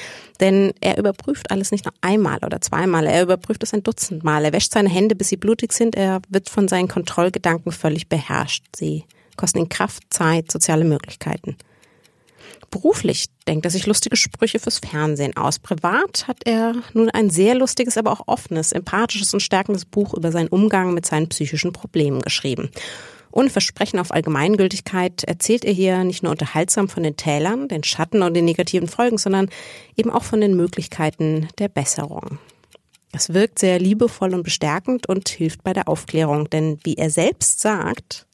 Denn 0.41 0.73
er 0.81 0.99
überprüft 0.99 1.51
alles 1.51 1.71
nicht 1.71 1.85
nur 1.85 1.95
einmal 2.01 2.39
oder 2.45 2.61
zweimal, 2.61 3.07
er 3.07 3.23
überprüft 3.23 3.63
es 3.63 3.73
ein 3.73 3.83
Dutzend 3.83 4.25
Mal. 4.25 4.45
Er 4.45 4.53
wäscht 4.53 4.73
seine 4.73 4.89
Hände, 4.89 5.15
bis 5.15 5.29
sie 5.29 5.37
blutig 5.37 5.73
sind. 5.73 5.95
Er 5.95 6.21
wird 6.29 6.49
von 6.49 6.67
seinen 6.67 6.89
Kontrollgedanken 6.89 7.73
völlig 7.73 8.09
beherrscht. 8.09 8.65
Sie 8.75 9.05
kosten 9.37 9.59
ihn 9.59 9.69
Kraft, 9.69 10.03
Zeit, 10.11 10.51
soziale 10.51 10.85
Möglichkeiten. 10.85 11.57
Beruflich 12.71 13.27
denkt 13.47 13.65
er 13.67 13.71
sich 13.71 13.87
lustige 13.87 14.17
Sprüche 14.17 14.59
fürs 14.59 14.81
Fernsehen 14.81 15.37
aus. 15.37 15.61
Privat 15.61 16.27
hat 16.27 16.39
er 16.45 16.75
nun 16.93 17.09
ein 17.11 17.31
sehr 17.31 17.55
lustiges, 17.55 17.97
aber 17.97 18.11
auch 18.11 18.23
offenes, 18.27 18.73
empathisches 18.73 19.33
und 19.33 19.41
stärkendes 19.41 19.85
Buch 19.85 20.15
über 20.15 20.33
seinen 20.33 20.49
Umgang 20.49 20.93
mit 20.93 21.07
seinen 21.07 21.29
psychischen 21.29 21.73
Problemen 21.73 22.21
geschrieben. 22.21 22.71
Ohne 23.37 23.51
Versprechen 23.51 23.99
auf 23.99 24.13
Allgemeingültigkeit 24.13 25.25
erzählt 25.25 25.65
er 25.65 25.73
hier 25.73 26.05
nicht 26.05 26.23
nur 26.23 26.31
unterhaltsam 26.31 26.89
von 26.89 27.03
den 27.03 27.17
Tälern, 27.17 27.67
den 27.67 27.83
Schatten 27.83 28.23
und 28.23 28.35
den 28.35 28.45
negativen 28.45 28.87
Folgen, 28.87 29.19
sondern 29.19 29.51
eben 29.97 30.11
auch 30.11 30.23
von 30.23 30.41
den 30.41 30.55
Möglichkeiten 30.55 31.49
der 31.59 31.67
Besserung. 31.67 32.39
Es 33.13 33.35
wirkt 33.35 33.59
sehr 33.59 33.81
liebevoll 33.81 34.35
und 34.35 34.45
bestärkend 34.45 35.09
und 35.09 35.29
hilft 35.29 35.65
bei 35.65 35.73
der 35.73 35.89
Aufklärung, 35.89 36.49
denn 36.49 36.79
wie 36.85 36.95
er 36.95 37.11
selbst 37.11 37.61
sagt, 37.61 38.27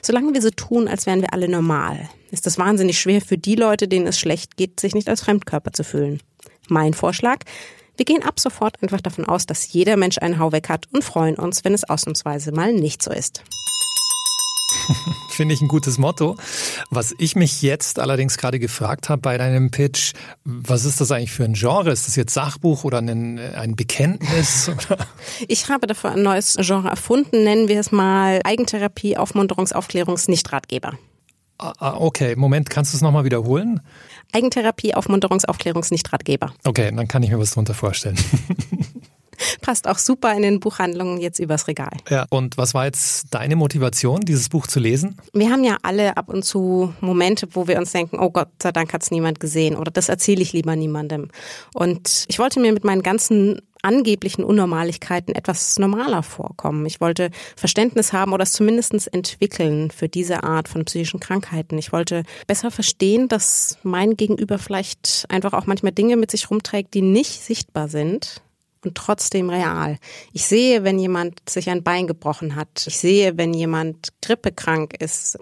solange 0.00 0.32
wir 0.32 0.40
so 0.40 0.50
tun, 0.50 0.88
als 0.88 1.04
wären 1.04 1.20
wir 1.20 1.34
alle 1.34 1.48
normal, 1.48 2.08
ist 2.30 2.46
es 2.46 2.56
wahnsinnig 2.56 2.98
schwer 2.98 3.20
für 3.20 3.36
die 3.36 3.54
Leute, 3.54 3.86
denen 3.86 4.06
es 4.06 4.18
schlecht 4.18 4.56
geht, 4.56 4.80
sich 4.80 4.94
nicht 4.94 5.10
als 5.10 5.20
Fremdkörper 5.20 5.74
zu 5.74 5.84
fühlen. 5.84 6.22
Mein 6.68 6.94
Vorschlag, 6.94 7.40
wir 7.98 8.06
gehen 8.06 8.22
ab 8.22 8.40
sofort 8.40 8.82
einfach 8.82 9.02
davon 9.02 9.26
aus, 9.26 9.44
dass 9.44 9.70
jeder 9.74 9.98
Mensch 9.98 10.16
einen 10.16 10.38
Hauweg 10.38 10.70
hat 10.70 10.88
und 10.90 11.04
freuen 11.04 11.36
uns, 11.36 11.64
wenn 11.64 11.74
es 11.74 11.84
ausnahmsweise 11.84 12.50
mal 12.52 12.72
nicht 12.72 13.02
so 13.02 13.12
ist. 13.12 13.42
Finde 15.28 15.54
ich 15.54 15.62
ein 15.62 15.68
gutes 15.68 15.98
Motto. 15.98 16.36
Was 16.90 17.14
ich 17.18 17.36
mich 17.36 17.62
jetzt 17.62 17.98
allerdings 17.98 18.36
gerade 18.38 18.58
gefragt 18.58 19.08
habe 19.08 19.22
bei 19.22 19.38
deinem 19.38 19.70
Pitch, 19.70 20.12
was 20.44 20.84
ist 20.84 21.00
das 21.00 21.10
eigentlich 21.10 21.32
für 21.32 21.44
ein 21.44 21.54
Genre? 21.54 21.90
Ist 21.90 22.06
das 22.06 22.16
jetzt 22.16 22.34
Sachbuch 22.34 22.84
oder 22.84 22.98
ein, 22.98 23.38
ein 23.38 23.76
Bekenntnis? 23.76 24.70
ich 25.48 25.68
habe 25.68 25.86
dafür 25.86 26.12
ein 26.12 26.22
neues 26.22 26.56
Genre 26.60 26.88
erfunden, 26.88 27.44
nennen 27.44 27.68
wir 27.68 27.80
es 27.80 27.92
mal 27.92 28.40
Eigentherapie, 28.44 29.16
Aufmunterungs-, 29.16 29.72
Aufklärungs-, 29.72 30.28
Nichtratgeber. 30.28 30.98
Ah, 31.58 31.72
ah, 31.78 31.94
okay, 31.98 32.34
Moment, 32.36 32.70
kannst 32.70 32.92
du 32.92 32.96
es 32.96 33.02
nochmal 33.02 33.24
wiederholen? 33.24 33.80
Eigentherapie, 34.32 34.94
Aufmunterungs-, 34.94 35.46
Aufklärungs-, 35.46 35.92
Nichtratgeber. 35.92 36.52
Okay, 36.64 36.90
dann 36.94 37.08
kann 37.08 37.22
ich 37.22 37.30
mir 37.30 37.38
was 37.38 37.52
drunter 37.52 37.74
vorstellen. 37.74 38.18
Passt 39.60 39.88
auch 39.88 39.98
super 39.98 40.34
in 40.34 40.42
den 40.42 40.60
Buchhandlungen 40.60 41.20
jetzt 41.20 41.38
übers 41.38 41.68
Regal. 41.68 41.96
Ja, 42.08 42.26
und 42.30 42.56
was 42.56 42.74
war 42.74 42.86
jetzt 42.86 43.26
deine 43.30 43.56
Motivation, 43.56 44.20
dieses 44.20 44.48
Buch 44.48 44.66
zu 44.66 44.80
lesen? 44.80 45.16
Wir 45.32 45.50
haben 45.50 45.64
ja 45.64 45.78
alle 45.82 46.16
ab 46.16 46.28
und 46.28 46.44
zu 46.44 46.94
Momente, 47.00 47.48
wo 47.52 47.68
wir 47.68 47.78
uns 47.78 47.92
denken, 47.92 48.18
oh 48.20 48.30
Gott 48.30 48.48
sei 48.62 48.72
Dank 48.72 48.92
hat 48.92 49.02
es 49.02 49.10
niemand 49.10 49.40
gesehen 49.40 49.76
oder 49.76 49.90
das 49.90 50.08
erzähle 50.08 50.42
ich 50.42 50.52
lieber 50.52 50.76
niemandem. 50.76 51.28
Und 51.74 52.24
ich 52.28 52.38
wollte 52.38 52.60
mir 52.60 52.72
mit 52.72 52.84
meinen 52.84 53.02
ganzen 53.02 53.60
angeblichen 53.82 54.44
Unnormaligkeiten 54.44 55.34
etwas 55.34 55.78
normaler 55.78 56.22
vorkommen. 56.22 56.86
Ich 56.86 57.00
wollte 57.00 57.30
Verständnis 57.56 58.12
haben 58.12 58.32
oder 58.32 58.44
es 58.44 58.52
zumindest 58.52 59.12
entwickeln 59.12 59.90
für 59.90 60.08
diese 60.08 60.44
Art 60.44 60.68
von 60.68 60.84
psychischen 60.84 61.20
Krankheiten. 61.20 61.76
Ich 61.78 61.92
wollte 61.92 62.22
besser 62.46 62.70
verstehen, 62.70 63.28
dass 63.28 63.78
mein 63.82 64.16
Gegenüber 64.16 64.58
vielleicht 64.58 65.26
einfach 65.28 65.52
auch 65.52 65.66
manchmal 65.66 65.92
Dinge 65.92 66.16
mit 66.16 66.30
sich 66.30 66.50
rumträgt, 66.50 66.94
die 66.94 67.02
nicht 67.02 67.42
sichtbar 67.42 67.88
sind, 67.88 68.42
und 68.84 68.94
trotzdem 68.94 69.50
real. 69.50 69.98
Ich 70.32 70.44
sehe, 70.44 70.84
wenn 70.84 70.98
jemand 70.98 71.40
sich 71.48 71.70
ein 71.70 71.82
Bein 71.82 72.06
gebrochen 72.06 72.56
hat. 72.56 72.84
Ich 72.86 72.98
sehe, 72.98 73.36
wenn 73.36 73.54
jemand 73.54 74.08
grippekrank 74.22 75.00
ist. 75.00 75.38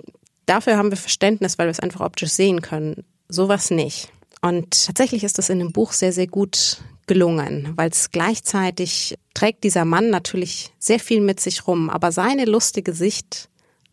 Dafür 0.47 0.77
haben 0.77 0.91
wir 0.91 0.97
Verständnis, 0.97 1.59
weil 1.59 1.67
wir 1.67 1.73
es 1.73 1.81
einfach 1.81 2.01
optisch 2.01 2.31
sehen 2.31 2.63
können. 2.63 3.05
Sowas 3.29 3.71
nicht. 3.71 4.09
Und 4.43 4.87
tatsächlich 4.87 5.25
ist 5.25 5.39
das 5.39 5.51
in 5.51 5.59
dem 5.59 5.73
Buch 5.73 5.93
sehr, 5.93 6.13
sehr 6.13 6.27
gut 6.27 6.79
gelungen, 7.07 7.73
weil 7.77 7.91
es 7.91 8.11
gleichzeitig 8.11 9.19
trägt 9.35 9.65
dieser 9.65 9.85
Mann 9.85 10.11
natürlich 10.11 10.71
sehr 10.79 11.01
viel 11.01 11.21
mit 11.21 11.41
sich 11.41 11.67
rum, 11.67 11.91
aber 11.91 12.13
seine 12.13 12.45
lustige 12.45 12.93
Sicht 12.93 13.49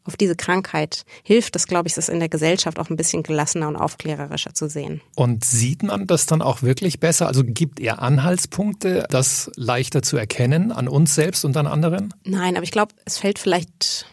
auf 0.07 0.17
diese 0.17 0.35
Krankheit 0.35 1.05
hilft 1.23 1.55
es, 1.55 1.67
glaube 1.67 1.87
ich, 1.87 1.93
das 1.93 2.09
in 2.09 2.19
der 2.19 2.29
Gesellschaft 2.29 2.79
auch 2.79 2.89
ein 2.89 2.95
bisschen 2.95 3.23
gelassener 3.23 3.67
und 3.67 3.75
aufklärerischer 3.75 4.53
zu 4.53 4.69
sehen. 4.69 5.01
Und 5.15 5.45
sieht 5.45 5.83
man 5.83 6.07
das 6.07 6.25
dann 6.25 6.41
auch 6.41 6.61
wirklich 6.61 6.99
besser? 6.99 7.27
Also 7.27 7.43
gibt 7.43 7.79
er 7.79 8.01
Anhaltspunkte, 8.01 9.05
das 9.09 9.51
leichter 9.55 10.01
zu 10.01 10.17
erkennen 10.17 10.71
an 10.71 10.87
uns 10.87 11.13
selbst 11.13 11.45
und 11.45 11.55
an 11.57 11.67
anderen? 11.67 12.13
Nein, 12.23 12.55
aber 12.55 12.63
ich 12.63 12.71
glaube, 12.71 12.95
es 13.05 13.17
fällt 13.17 13.37
vielleicht 13.37 14.07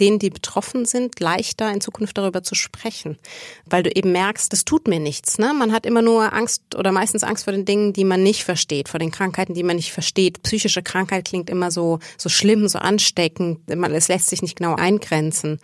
denen, 0.00 0.18
die 0.18 0.30
betroffen 0.30 0.84
sind, 0.84 1.20
leichter 1.20 1.72
in 1.72 1.80
Zukunft 1.80 2.18
darüber 2.18 2.42
zu 2.42 2.54
sprechen, 2.54 3.18
weil 3.66 3.82
du 3.82 3.90
eben 3.90 4.12
merkst, 4.12 4.52
das 4.52 4.64
tut 4.64 4.88
mir 4.88 5.00
nichts. 5.00 5.38
Ne? 5.38 5.52
Man 5.54 5.72
hat 5.72 5.86
immer 5.86 6.02
nur 6.02 6.32
Angst 6.32 6.74
oder 6.76 6.92
meistens 6.92 7.24
Angst 7.24 7.44
vor 7.44 7.52
den 7.52 7.64
Dingen, 7.64 7.92
die 7.92 8.04
man 8.04 8.22
nicht 8.22 8.44
versteht, 8.44 8.88
vor 8.88 9.00
den 9.00 9.10
Krankheiten, 9.10 9.54
die 9.54 9.62
man 9.62 9.76
nicht 9.76 9.92
versteht. 9.92 10.42
Psychische 10.42 10.82
Krankheit 10.82 11.26
klingt 11.26 11.50
immer 11.50 11.70
so 11.70 11.98
so 12.16 12.28
schlimm, 12.28 12.68
so 12.68 12.78
ansteckend. 12.78 13.60
Es 13.68 14.08
lässt 14.08 14.28
sich 14.28 14.42
nicht 14.42 14.56
genau 14.56 14.74
eingrenzen, 14.74 15.58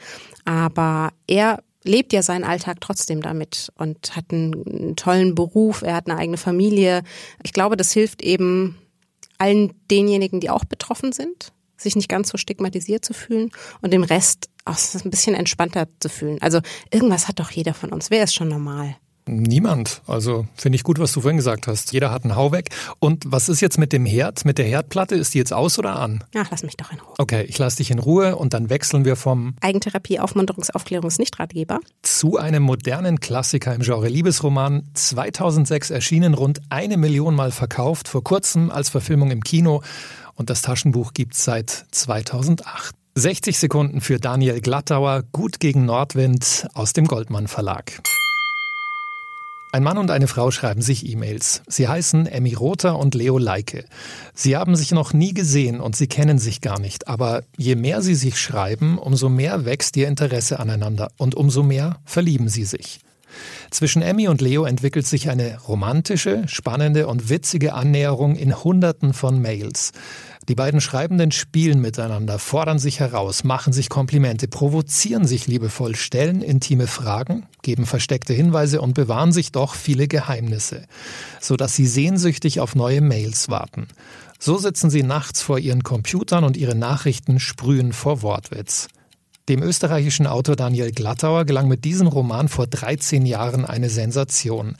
aber 0.44 1.12
er 1.26 1.62
lebt 1.84 2.12
ja 2.12 2.22
seinen 2.22 2.44
Alltag 2.44 2.80
trotzdem 2.80 3.22
damit 3.22 3.70
und 3.76 4.16
hat 4.16 4.26
einen 4.32 4.96
tollen 4.96 5.34
Beruf, 5.34 5.82
er 5.82 5.94
hat 5.94 6.08
eine 6.08 6.18
eigene 6.18 6.38
Familie. 6.38 7.02
Ich 7.42 7.52
glaube, 7.52 7.76
das 7.76 7.92
hilft 7.92 8.22
eben 8.22 8.78
allen 9.38 9.72
denjenigen, 9.90 10.40
die 10.40 10.50
auch 10.50 10.64
betroffen 10.64 11.12
sind, 11.12 11.52
sich 11.84 11.96
nicht 11.96 12.08
ganz 12.08 12.28
so 12.28 12.36
stigmatisiert 12.36 13.04
zu 13.04 13.14
fühlen 13.14 13.50
und 13.80 13.92
dem 13.92 14.02
Rest 14.02 14.48
auch 14.64 14.76
ein 15.04 15.10
bisschen 15.10 15.34
entspannter 15.34 15.86
zu 16.00 16.08
fühlen. 16.08 16.38
Also 16.40 16.60
irgendwas 16.90 17.28
hat 17.28 17.38
doch 17.38 17.50
jeder 17.50 17.74
von 17.74 17.90
uns. 17.90 18.10
Wer 18.10 18.24
ist 18.24 18.34
schon 18.34 18.48
normal? 18.48 18.96
Niemand. 19.26 20.02
Also 20.06 20.46
finde 20.54 20.76
ich 20.76 20.82
gut, 20.82 20.98
was 20.98 21.12
du 21.12 21.22
vorhin 21.22 21.38
gesagt 21.38 21.66
hast. 21.66 21.92
Jeder 21.92 22.10
hat 22.10 22.24
einen 22.24 22.36
Hau 22.36 22.52
weg. 22.52 22.68
Und 22.98 23.24
was 23.26 23.48
ist 23.48 23.62
jetzt 23.62 23.78
mit 23.78 23.94
dem 23.94 24.04
Herd, 24.04 24.44
mit 24.44 24.58
der 24.58 24.66
Herdplatte? 24.66 25.14
Ist 25.14 25.32
die 25.32 25.38
jetzt 25.38 25.52
aus 25.52 25.78
oder 25.78 25.98
an? 25.98 26.22
Ach, 26.36 26.46
lass 26.50 26.62
mich 26.62 26.76
doch 26.76 26.92
in 26.92 26.98
Ruhe. 27.00 27.14
Okay, 27.16 27.42
ich 27.48 27.56
lasse 27.56 27.78
dich 27.78 27.90
in 27.90 27.98
Ruhe 27.98 28.36
und 28.36 28.52
dann 28.52 28.68
wechseln 28.68 29.06
wir 29.06 29.16
vom 29.16 29.54
Eigentherapie, 29.62 30.20
Aufmunterungs-, 30.20 30.72
Aufklärungs-, 30.72 31.18
Nichtratgeber 31.18 31.80
zu 32.02 32.36
einem 32.36 32.62
modernen 32.62 33.18
Klassiker 33.18 33.74
im 33.74 33.80
Genre 33.80 34.08
Liebesroman. 34.08 34.90
2006 34.92 35.90
erschienen, 35.90 36.34
rund 36.34 36.60
eine 36.68 36.98
Million 36.98 37.34
Mal 37.34 37.50
verkauft, 37.50 38.08
vor 38.08 38.22
kurzem 38.22 38.70
als 38.70 38.90
Verfilmung 38.90 39.30
im 39.30 39.42
Kino 39.42 39.82
und 40.34 40.50
das 40.50 40.62
Taschenbuch 40.62 41.12
gibt's 41.12 41.44
seit 41.44 41.70
2008. 41.70 42.94
60 43.16 43.58
Sekunden 43.58 44.00
für 44.00 44.18
Daniel 44.18 44.60
Glattauer, 44.60 45.22
Gut 45.30 45.60
gegen 45.60 45.84
Nordwind 45.84 46.66
aus 46.74 46.92
dem 46.92 47.06
Goldmann 47.06 47.46
Verlag. 47.46 48.00
Ein 49.74 49.82
Mann 49.82 49.98
und 49.98 50.12
eine 50.12 50.28
Frau 50.28 50.52
schreiben 50.52 50.82
sich 50.82 51.08
E-Mails. 51.08 51.62
Sie 51.66 51.88
heißen 51.88 52.26
Emmy 52.26 52.54
Rother 52.54 52.96
und 52.96 53.16
Leo 53.16 53.38
Leike. 53.38 53.84
Sie 54.32 54.56
haben 54.56 54.76
sich 54.76 54.92
noch 54.92 55.12
nie 55.12 55.34
gesehen 55.34 55.80
und 55.80 55.96
sie 55.96 56.06
kennen 56.06 56.38
sich 56.38 56.60
gar 56.60 56.78
nicht. 56.78 57.08
Aber 57.08 57.42
je 57.56 57.74
mehr 57.74 58.00
sie 58.00 58.14
sich 58.14 58.40
schreiben, 58.40 58.98
umso 58.98 59.28
mehr 59.28 59.64
wächst 59.64 59.96
ihr 59.96 60.06
Interesse 60.06 60.60
aneinander 60.60 61.10
und 61.16 61.34
umso 61.34 61.64
mehr 61.64 61.98
verlieben 62.04 62.48
sie 62.48 62.64
sich. 62.64 63.00
Zwischen 63.74 64.02
Emmy 64.02 64.28
und 64.28 64.40
Leo 64.40 64.66
entwickelt 64.66 65.04
sich 65.04 65.30
eine 65.30 65.58
romantische, 65.62 66.44
spannende 66.46 67.08
und 67.08 67.28
witzige 67.28 67.74
Annäherung 67.74 68.36
in 68.36 68.62
Hunderten 68.62 69.12
von 69.12 69.42
Mails. 69.42 69.90
Die 70.48 70.54
beiden 70.54 70.80
Schreibenden 70.80 71.32
spielen 71.32 71.80
miteinander, 71.80 72.38
fordern 72.38 72.78
sich 72.78 73.00
heraus, 73.00 73.42
machen 73.42 73.72
sich 73.72 73.88
Komplimente, 73.88 74.46
provozieren 74.46 75.26
sich 75.26 75.48
liebevoll, 75.48 75.96
stellen 75.96 76.40
intime 76.40 76.86
Fragen, 76.86 77.48
geben 77.62 77.84
versteckte 77.84 78.32
Hinweise 78.32 78.80
und 78.80 78.94
bewahren 78.94 79.32
sich 79.32 79.50
doch 79.50 79.74
viele 79.74 80.06
Geheimnisse, 80.06 80.84
sodass 81.40 81.74
sie 81.74 81.88
sehnsüchtig 81.88 82.60
auf 82.60 82.76
neue 82.76 83.00
Mails 83.00 83.48
warten. 83.48 83.88
So 84.38 84.56
sitzen 84.56 84.88
sie 84.88 85.02
nachts 85.02 85.42
vor 85.42 85.58
ihren 85.58 85.82
Computern 85.82 86.44
und 86.44 86.56
ihre 86.56 86.76
Nachrichten 86.76 87.40
sprühen 87.40 87.92
vor 87.92 88.22
Wortwitz. 88.22 88.86
Dem 89.50 89.62
österreichischen 89.62 90.26
Autor 90.26 90.56
Daniel 90.56 90.90
Glattauer 90.90 91.44
gelang 91.44 91.68
mit 91.68 91.84
diesem 91.84 92.06
Roman 92.06 92.48
vor 92.48 92.66
13 92.66 93.26
Jahren 93.26 93.66
eine 93.66 93.90
Sensation. 93.90 94.76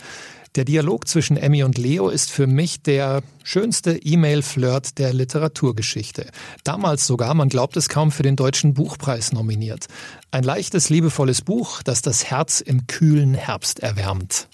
Der 0.55 0.65
Dialog 0.65 1.07
zwischen 1.07 1.37
Emmy 1.37 1.65
und 1.65 1.77
Leo 1.77 2.09
ist 2.09 2.31
für 2.31 2.47
mich 2.47 2.81
der 2.81 3.23
schönste 3.43 3.97
E-Mail-Flirt 3.97 4.97
der 4.97 5.13
Literaturgeschichte. 5.13 6.31
Damals 6.63 7.07
sogar, 7.07 7.35
man 7.35 7.51
glaubt 7.51 7.77
es 7.77 7.91
kaum, 7.91 8.11
für 8.11 8.23
den 8.23 8.37
Deutschen 8.37 8.73
Buchpreis 8.73 9.33
nominiert. 9.33 9.87
Ein 10.31 10.45
leichtes, 10.45 10.89
liebevolles 10.89 11.43
Buch, 11.43 11.83
das 11.83 12.01
das 12.01 12.25
Herz 12.25 12.63
im 12.63 12.87
kühlen 12.87 13.35
Herbst 13.35 13.81
erwärmt. 13.81 14.49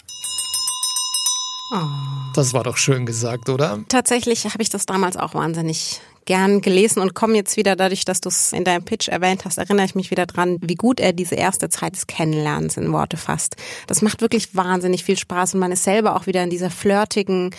Oh. 1.73 1.77
Das 2.35 2.53
war 2.53 2.65
doch 2.65 2.79
schön 2.79 3.07
gesagt, 3.07 3.49
oder? 3.49 3.79
Tatsächlich 3.89 4.45
habe 4.47 4.61
ich 4.61 4.71
das 4.71 4.87
damals 4.87 5.17
auch 5.17 5.35
wahnsinnig 5.35 6.01
gern 6.31 6.61
gelesen 6.61 7.01
und 7.01 7.13
komme 7.13 7.35
jetzt 7.35 7.57
wieder 7.57 7.75
dadurch, 7.75 8.05
dass 8.05 8.21
du 8.21 8.29
es 8.29 8.53
in 8.53 8.63
deinem 8.63 8.85
Pitch 8.85 9.09
erwähnt 9.09 9.45
hast, 9.45 9.59
erinnere 9.59 9.85
ich 9.85 9.97
mich 9.97 10.13
wieder 10.13 10.27
dran, 10.27 10.59
wie 10.61 10.77
gut 10.77 11.01
er 11.01 11.13
diese 11.13 11.35
erste 11.35 11.71
Zeit 11.71 11.97
des 11.97 12.07
Kennenlernens 12.07 12.77
in 12.77 12.93
Worte 12.93 13.17
fasst. 13.17 13.57
Das 13.89 14.01
macht 14.01 14.21
wirklich 14.21 14.55
wahnsinnig 14.55 15.03
viel 15.03 15.19
Spaß 15.19 15.55
und 15.55 15.61
man 15.61 15.73
ist 15.73 15.83
selber 15.83 16.15
auch 16.15 16.29
wieder 16.29 16.45
in 16.45 16.51
dieser 16.51 16.71
flirtigen 16.71 17.51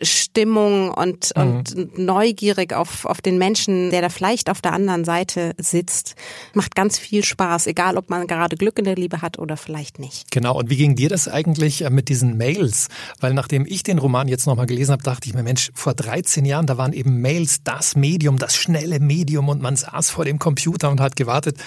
Stimmung 0.00 0.90
und, 0.90 1.36
mhm. 1.36 1.42
und 1.42 1.98
neugierig 1.98 2.72
auf, 2.72 3.04
auf 3.04 3.20
den 3.20 3.36
Menschen, 3.36 3.90
der 3.90 4.00
da 4.00 4.08
vielleicht 4.08 4.48
auf 4.48 4.62
der 4.62 4.72
anderen 4.72 5.04
Seite 5.04 5.52
sitzt. 5.58 6.14
Macht 6.54 6.74
ganz 6.74 6.98
viel 6.98 7.24
Spaß, 7.24 7.66
egal 7.66 7.98
ob 7.98 8.08
man 8.08 8.26
gerade 8.26 8.56
Glück 8.56 8.78
in 8.78 8.86
der 8.86 8.96
Liebe 8.96 9.20
hat 9.20 9.38
oder 9.38 9.58
vielleicht 9.58 9.98
nicht. 9.98 10.30
Genau. 10.30 10.58
Und 10.58 10.70
wie 10.70 10.76
ging 10.76 10.96
dir 10.96 11.10
das 11.10 11.28
eigentlich 11.28 11.82
äh, 11.82 11.90
mit 11.90 12.08
diesen 12.08 12.38
Mails? 12.38 12.88
Weil 13.20 13.34
nachdem 13.34 13.66
ich 13.66 13.82
den 13.82 13.98
Roman 13.98 14.28
jetzt 14.28 14.46
nochmal 14.46 14.64
gelesen 14.64 14.92
habe, 14.92 15.02
dachte 15.02 15.28
ich 15.28 15.34
mir, 15.34 15.42
Mensch, 15.42 15.70
vor 15.74 15.92
13 15.92 16.46
Jahren, 16.46 16.66
da 16.66 16.78
waren 16.78 16.94
eben 16.94 17.20
Mails 17.20 17.62
das 17.64 17.96
Medium, 17.96 18.13
das 18.18 18.56
schnelle 18.56 19.00
Medium 19.00 19.48
und 19.48 19.62
man 19.62 19.76
saß 19.76 20.10
vor 20.10 20.24
dem 20.24 20.38
Computer 20.38 20.90
und 20.90 21.00
hat 21.00 21.16
gewartet. 21.16 21.58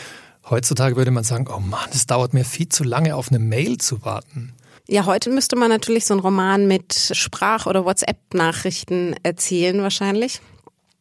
Heutzutage 0.50 0.96
würde 0.96 1.12
man 1.12 1.24
sagen, 1.24 1.48
oh 1.54 1.60
Mann, 1.60 1.90
es 1.92 2.08
dauert 2.08 2.34
mir 2.34 2.46
viel 2.46 2.70
zu 2.70 2.84
lange 2.84 3.16
auf 3.16 3.30
eine 3.30 3.40
Mail 3.40 3.78
zu 3.78 4.04
warten. 4.06 4.54
Ja, 4.88 5.06
heute 5.06 5.30
müsste 5.30 5.58
man 5.58 5.70
natürlich 5.70 6.06
so 6.06 6.14
einen 6.14 6.22
Roman 6.22 6.66
mit 6.68 7.12
Sprach- 7.14 7.66
oder 7.66 7.84
WhatsApp-Nachrichten 7.84 9.16
erzählen 9.24 9.82
wahrscheinlich. 9.82 10.40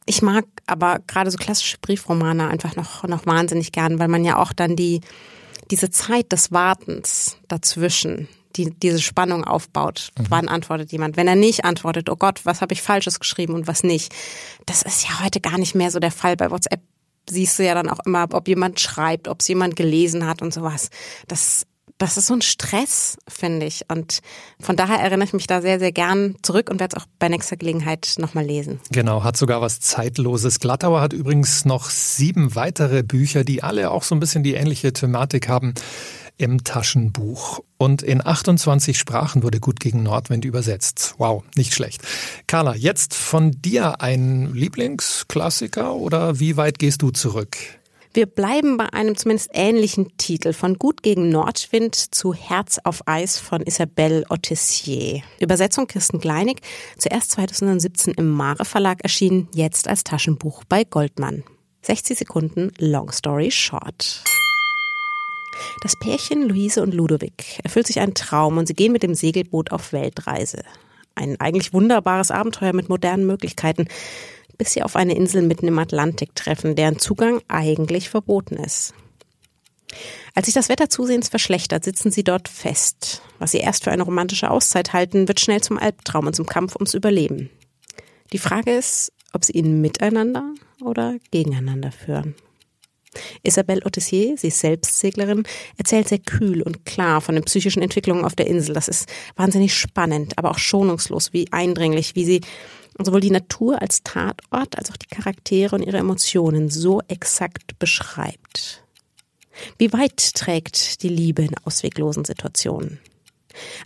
Ich 0.06 0.22
mag 0.22 0.44
aber 0.66 0.98
gerade 1.06 1.30
so 1.30 1.38
klassische 1.38 1.78
Briefromane 1.80 2.48
einfach 2.48 2.74
noch, 2.74 3.04
noch 3.04 3.26
wahnsinnig 3.26 3.70
gern, 3.70 4.00
weil 4.00 4.08
man 4.08 4.24
ja 4.24 4.38
auch 4.38 4.52
dann 4.52 4.74
die, 4.74 5.00
diese 5.70 5.90
Zeit 5.90 6.32
des 6.32 6.50
Wartens 6.50 7.36
dazwischen, 7.46 8.28
die 8.56 8.70
diese 8.70 9.00
Spannung 9.00 9.44
aufbaut. 9.44 10.10
Mhm. 10.18 10.26
Wann 10.28 10.48
antwortet 10.48 10.92
jemand? 10.92 11.16
Wenn 11.16 11.28
er 11.28 11.36
nicht 11.36 11.64
antwortet, 11.64 12.08
oh 12.10 12.16
Gott, 12.16 12.40
was 12.44 12.60
habe 12.60 12.74
ich 12.74 12.82
Falsches 12.82 13.20
geschrieben 13.20 13.54
und 13.54 13.66
was 13.66 13.82
nicht? 13.82 14.14
Das 14.66 14.82
ist 14.82 15.04
ja 15.04 15.22
heute 15.22 15.40
gar 15.40 15.58
nicht 15.58 15.74
mehr 15.74 15.90
so 15.90 15.98
der 15.98 16.10
Fall. 16.10 16.36
Bei 16.36 16.50
WhatsApp 16.50 16.80
siehst 17.28 17.58
du 17.58 17.64
ja 17.64 17.74
dann 17.74 17.88
auch 17.88 18.00
immer, 18.04 18.26
ob 18.32 18.48
jemand 18.48 18.80
schreibt, 18.80 19.28
ob 19.28 19.40
es 19.40 19.48
jemand 19.48 19.76
gelesen 19.76 20.26
hat 20.26 20.42
und 20.42 20.54
sowas. 20.54 20.90
Das 21.28 21.66
das 21.98 22.18
ist 22.18 22.26
so 22.26 22.34
ein 22.34 22.42
Stress, 22.42 23.16
finde 23.26 23.66
ich. 23.66 23.84
Und 23.88 24.20
von 24.60 24.76
daher 24.76 24.98
erinnere 24.98 25.24
ich 25.24 25.32
mich 25.32 25.46
da 25.46 25.62
sehr, 25.62 25.78
sehr 25.78 25.92
gern 25.92 26.36
zurück 26.42 26.68
und 26.68 26.78
werde 26.78 26.96
es 26.96 27.02
auch 27.02 27.06
bei 27.18 27.28
nächster 27.28 27.56
Gelegenheit 27.56 28.16
nochmal 28.18 28.44
lesen. 28.44 28.80
Genau, 28.90 29.24
hat 29.24 29.36
sogar 29.36 29.62
was 29.62 29.80
Zeitloses. 29.80 30.60
Glattauer 30.60 31.00
hat 31.00 31.14
übrigens 31.14 31.64
noch 31.64 31.88
sieben 31.88 32.54
weitere 32.54 33.02
Bücher, 33.02 33.44
die 33.44 33.62
alle 33.62 33.90
auch 33.90 34.02
so 34.02 34.14
ein 34.14 34.20
bisschen 34.20 34.42
die 34.42 34.54
ähnliche 34.54 34.92
Thematik 34.92 35.48
haben 35.48 35.74
im 36.38 36.64
Taschenbuch. 36.64 37.60
Und 37.78 38.02
in 38.02 38.24
28 38.24 38.98
Sprachen 38.98 39.42
wurde 39.42 39.60
Gut 39.60 39.80
gegen 39.80 40.02
Nordwind 40.02 40.44
übersetzt. 40.44 41.14
Wow, 41.18 41.44
nicht 41.54 41.74
schlecht. 41.74 42.02
Carla, 42.46 42.74
jetzt 42.74 43.14
von 43.14 43.52
dir 43.52 44.00
ein 44.00 44.54
Lieblingsklassiker 44.54 45.94
oder 45.94 46.40
wie 46.40 46.56
weit 46.56 46.78
gehst 46.78 47.02
du 47.02 47.10
zurück? 47.10 47.56
Wir 48.16 48.24
bleiben 48.24 48.78
bei 48.78 48.90
einem 48.94 49.14
zumindest 49.14 49.50
ähnlichen 49.52 50.16
Titel 50.16 50.54
von 50.54 50.78
Gut 50.78 51.02
gegen 51.02 51.28
Nordwind 51.28 51.94
zu 51.94 52.32
Herz 52.32 52.80
auf 52.82 53.06
Eis 53.06 53.38
von 53.38 53.60
Isabelle 53.60 54.24
Otissier. 54.30 55.20
Übersetzung 55.38 55.86
Kirsten 55.86 56.18
Kleinig, 56.18 56.62
zuerst 56.96 57.32
2017 57.32 58.14
im 58.14 58.30
Mare 58.30 58.64
Verlag 58.64 59.02
erschienen, 59.02 59.48
jetzt 59.52 59.86
als 59.86 60.02
Taschenbuch 60.02 60.64
bei 60.64 60.84
Goldmann. 60.84 61.44
60 61.82 62.16
Sekunden 62.16 62.72
Long 62.78 63.12
Story 63.12 63.50
Short. 63.50 64.24
Das 65.82 65.96
Pärchen 65.98 66.48
Luise 66.48 66.82
und 66.82 66.94
Ludovic 66.94 67.60
erfüllt 67.62 67.86
sich 67.86 68.00
ein 68.00 68.14
Traum 68.14 68.58
und 68.58 68.66
sie 68.66 68.74
gehen 68.74 68.92
mit 68.92 69.02
dem 69.02 69.14
Segelboot 69.14 69.72
auf 69.72 69.92
Weltreise. 69.92 70.62
Ein 71.14 71.40
eigentlich 71.40 71.72
wunderbares 71.72 72.30
Abenteuer 72.30 72.72
mit 72.72 72.88
modernen 72.88 73.26
Möglichkeiten, 73.26 73.88
bis 74.58 74.72
sie 74.72 74.82
auf 74.82 74.96
eine 74.96 75.14
Insel 75.14 75.42
mitten 75.42 75.68
im 75.68 75.78
Atlantik 75.78 76.34
treffen, 76.34 76.76
deren 76.76 76.98
Zugang 76.98 77.40
eigentlich 77.48 78.08
verboten 78.08 78.56
ist. 78.56 78.94
Als 80.34 80.46
sich 80.46 80.54
das 80.54 80.68
Wetter 80.68 80.90
zusehends 80.90 81.28
verschlechtert, 81.28 81.84
sitzen 81.84 82.10
sie 82.10 82.24
dort 82.24 82.48
fest. 82.48 83.22
Was 83.38 83.52
sie 83.52 83.58
erst 83.58 83.84
für 83.84 83.90
eine 83.90 84.02
romantische 84.02 84.50
Auszeit 84.50 84.92
halten, 84.92 85.28
wird 85.28 85.40
schnell 85.40 85.62
zum 85.62 85.78
Albtraum 85.78 86.26
und 86.26 86.36
zum 86.36 86.46
Kampf 86.46 86.74
ums 86.74 86.94
Überleben. 86.94 87.50
Die 88.32 88.38
Frage 88.38 88.72
ist, 88.72 89.12
ob 89.32 89.44
sie 89.44 89.52
ihn 89.52 89.80
miteinander 89.80 90.52
oder 90.82 91.16
gegeneinander 91.30 91.92
führen. 91.92 92.34
Isabelle 93.42 93.84
Otissier, 93.84 94.36
sie 94.36 94.48
ist 94.48 94.60
selbst 94.60 94.98
Seglerin, 94.98 95.44
erzählt 95.76 96.08
sehr 96.08 96.18
kühl 96.18 96.62
und 96.62 96.84
klar 96.84 97.20
von 97.20 97.34
den 97.34 97.44
psychischen 97.44 97.82
Entwicklungen 97.82 98.24
auf 98.24 98.34
der 98.34 98.46
Insel. 98.46 98.74
Das 98.74 98.88
ist 98.88 99.08
wahnsinnig 99.36 99.74
spannend, 99.74 100.38
aber 100.38 100.50
auch 100.50 100.58
schonungslos, 100.58 101.32
wie 101.32 101.52
eindringlich, 101.52 102.14
wie 102.14 102.24
sie 102.24 102.40
sowohl 102.98 103.20
die 103.20 103.30
Natur 103.30 103.80
als 103.80 104.02
Tatort 104.02 104.78
als 104.78 104.90
auch 104.90 104.96
die 104.96 105.06
Charaktere 105.06 105.74
und 105.74 105.82
ihre 105.82 105.98
Emotionen 105.98 106.70
so 106.70 107.02
exakt 107.08 107.78
beschreibt. 107.78 108.82
Wie 109.78 109.92
weit 109.92 110.34
trägt 110.34 111.02
die 111.02 111.08
Liebe 111.08 111.42
in 111.42 111.56
ausweglosen 111.64 112.24
Situationen? 112.24 112.98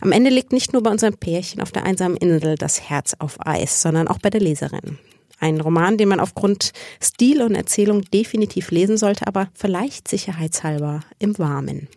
Am 0.01 0.11
Ende 0.11 0.29
liegt 0.29 0.51
nicht 0.51 0.73
nur 0.73 0.83
bei 0.83 0.91
unserem 0.91 1.17
Pärchen 1.17 1.61
auf 1.61 1.71
der 1.71 1.85
einsamen 1.85 2.17
Insel 2.17 2.55
das 2.55 2.89
Herz 2.89 3.15
auf 3.19 3.37
Eis, 3.45 3.81
sondern 3.81 4.07
auch 4.07 4.19
bei 4.19 4.29
der 4.29 4.41
Leserin. 4.41 4.99
Ein 5.41 5.59
Roman, 5.59 5.97
den 5.97 6.07
man 6.07 6.19
aufgrund 6.19 6.71
Stil 7.01 7.41
und 7.41 7.55
Erzählung 7.55 8.03
definitiv 8.13 8.69
lesen 8.69 8.95
sollte, 8.95 9.27
aber 9.27 9.49
vielleicht 9.55 10.07
sicherheitshalber 10.07 11.01
im 11.17 11.37
Warmen. 11.39 11.87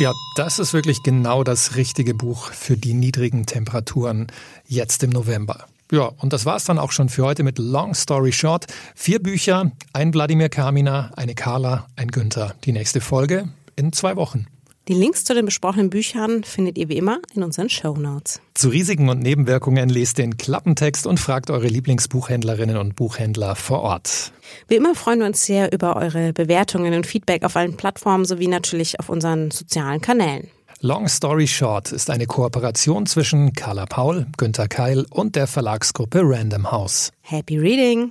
Ja, 0.00 0.12
das 0.34 0.58
ist 0.58 0.72
wirklich 0.72 1.04
genau 1.04 1.44
das 1.44 1.76
richtige 1.76 2.12
Buch 2.12 2.50
für 2.50 2.76
die 2.76 2.92
niedrigen 2.92 3.46
Temperaturen 3.46 4.26
jetzt 4.66 5.04
im 5.04 5.10
November. 5.10 5.66
Ja, 5.92 6.10
und 6.18 6.32
das 6.32 6.44
war's 6.44 6.64
dann 6.64 6.80
auch 6.80 6.90
schon 6.90 7.08
für 7.08 7.24
heute 7.24 7.44
mit 7.44 7.58
Long 7.58 7.94
Story 7.94 8.32
Short. 8.32 8.66
Vier 8.96 9.22
Bücher, 9.22 9.70
ein 9.92 10.12
Wladimir 10.12 10.48
Kamina, 10.48 11.12
eine 11.16 11.36
Carla, 11.36 11.86
ein 11.94 12.08
Günther. 12.08 12.56
Die 12.64 12.72
nächste 12.72 13.00
Folge 13.00 13.48
in 13.76 13.92
zwei 13.92 14.16
Wochen. 14.16 14.46
Die 14.88 14.94
Links 14.94 15.22
zu 15.22 15.32
den 15.32 15.44
besprochenen 15.44 15.90
Büchern 15.90 16.42
findet 16.42 16.76
ihr 16.76 16.88
wie 16.88 16.96
immer 16.96 17.20
in 17.36 17.44
unseren 17.44 17.68
Show 17.68 17.94
Notes. 17.94 18.40
Zu 18.54 18.68
Risiken 18.68 19.08
und 19.08 19.20
Nebenwirkungen 19.20 19.88
lest 19.88 20.18
den 20.18 20.36
Klappentext 20.36 21.06
und 21.06 21.20
fragt 21.20 21.50
eure 21.50 21.68
Lieblingsbuchhändlerinnen 21.68 22.76
und 22.76 22.96
Buchhändler 22.96 23.54
vor 23.54 23.82
Ort. 23.82 24.32
Wie 24.66 24.74
immer 24.74 24.96
freuen 24.96 25.20
wir 25.20 25.26
uns 25.26 25.46
sehr 25.46 25.72
über 25.72 25.94
eure 25.94 26.32
Bewertungen 26.32 26.94
und 26.94 27.06
Feedback 27.06 27.44
auf 27.44 27.54
allen 27.54 27.76
Plattformen 27.76 28.24
sowie 28.24 28.48
natürlich 28.48 28.98
auf 28.98 29.08
unseren 29.08 29.52
sozialen 29.52 30.00
Kanälen. 30.00 30.48
Long 30.80 31.06
Story 31.06 31.46
Short 31.46 31.92
ist 31.92 32.10
eine 32.10 32.26
Kooperation 32.26 33.06
zwischen 33.06 33.52
Carla 33.52 33.86
Paul, 33.86 34.26
Günter 34.36 34.66
Keil 34.66 35.06
und 35.10 35.36
der 35.36 35.46
Verlagsgruppe 35.46 36.22
Random 36.24 36.72
House. 36.72 37.12
Happy 37.20 37.56
Reading! 37.56 38.10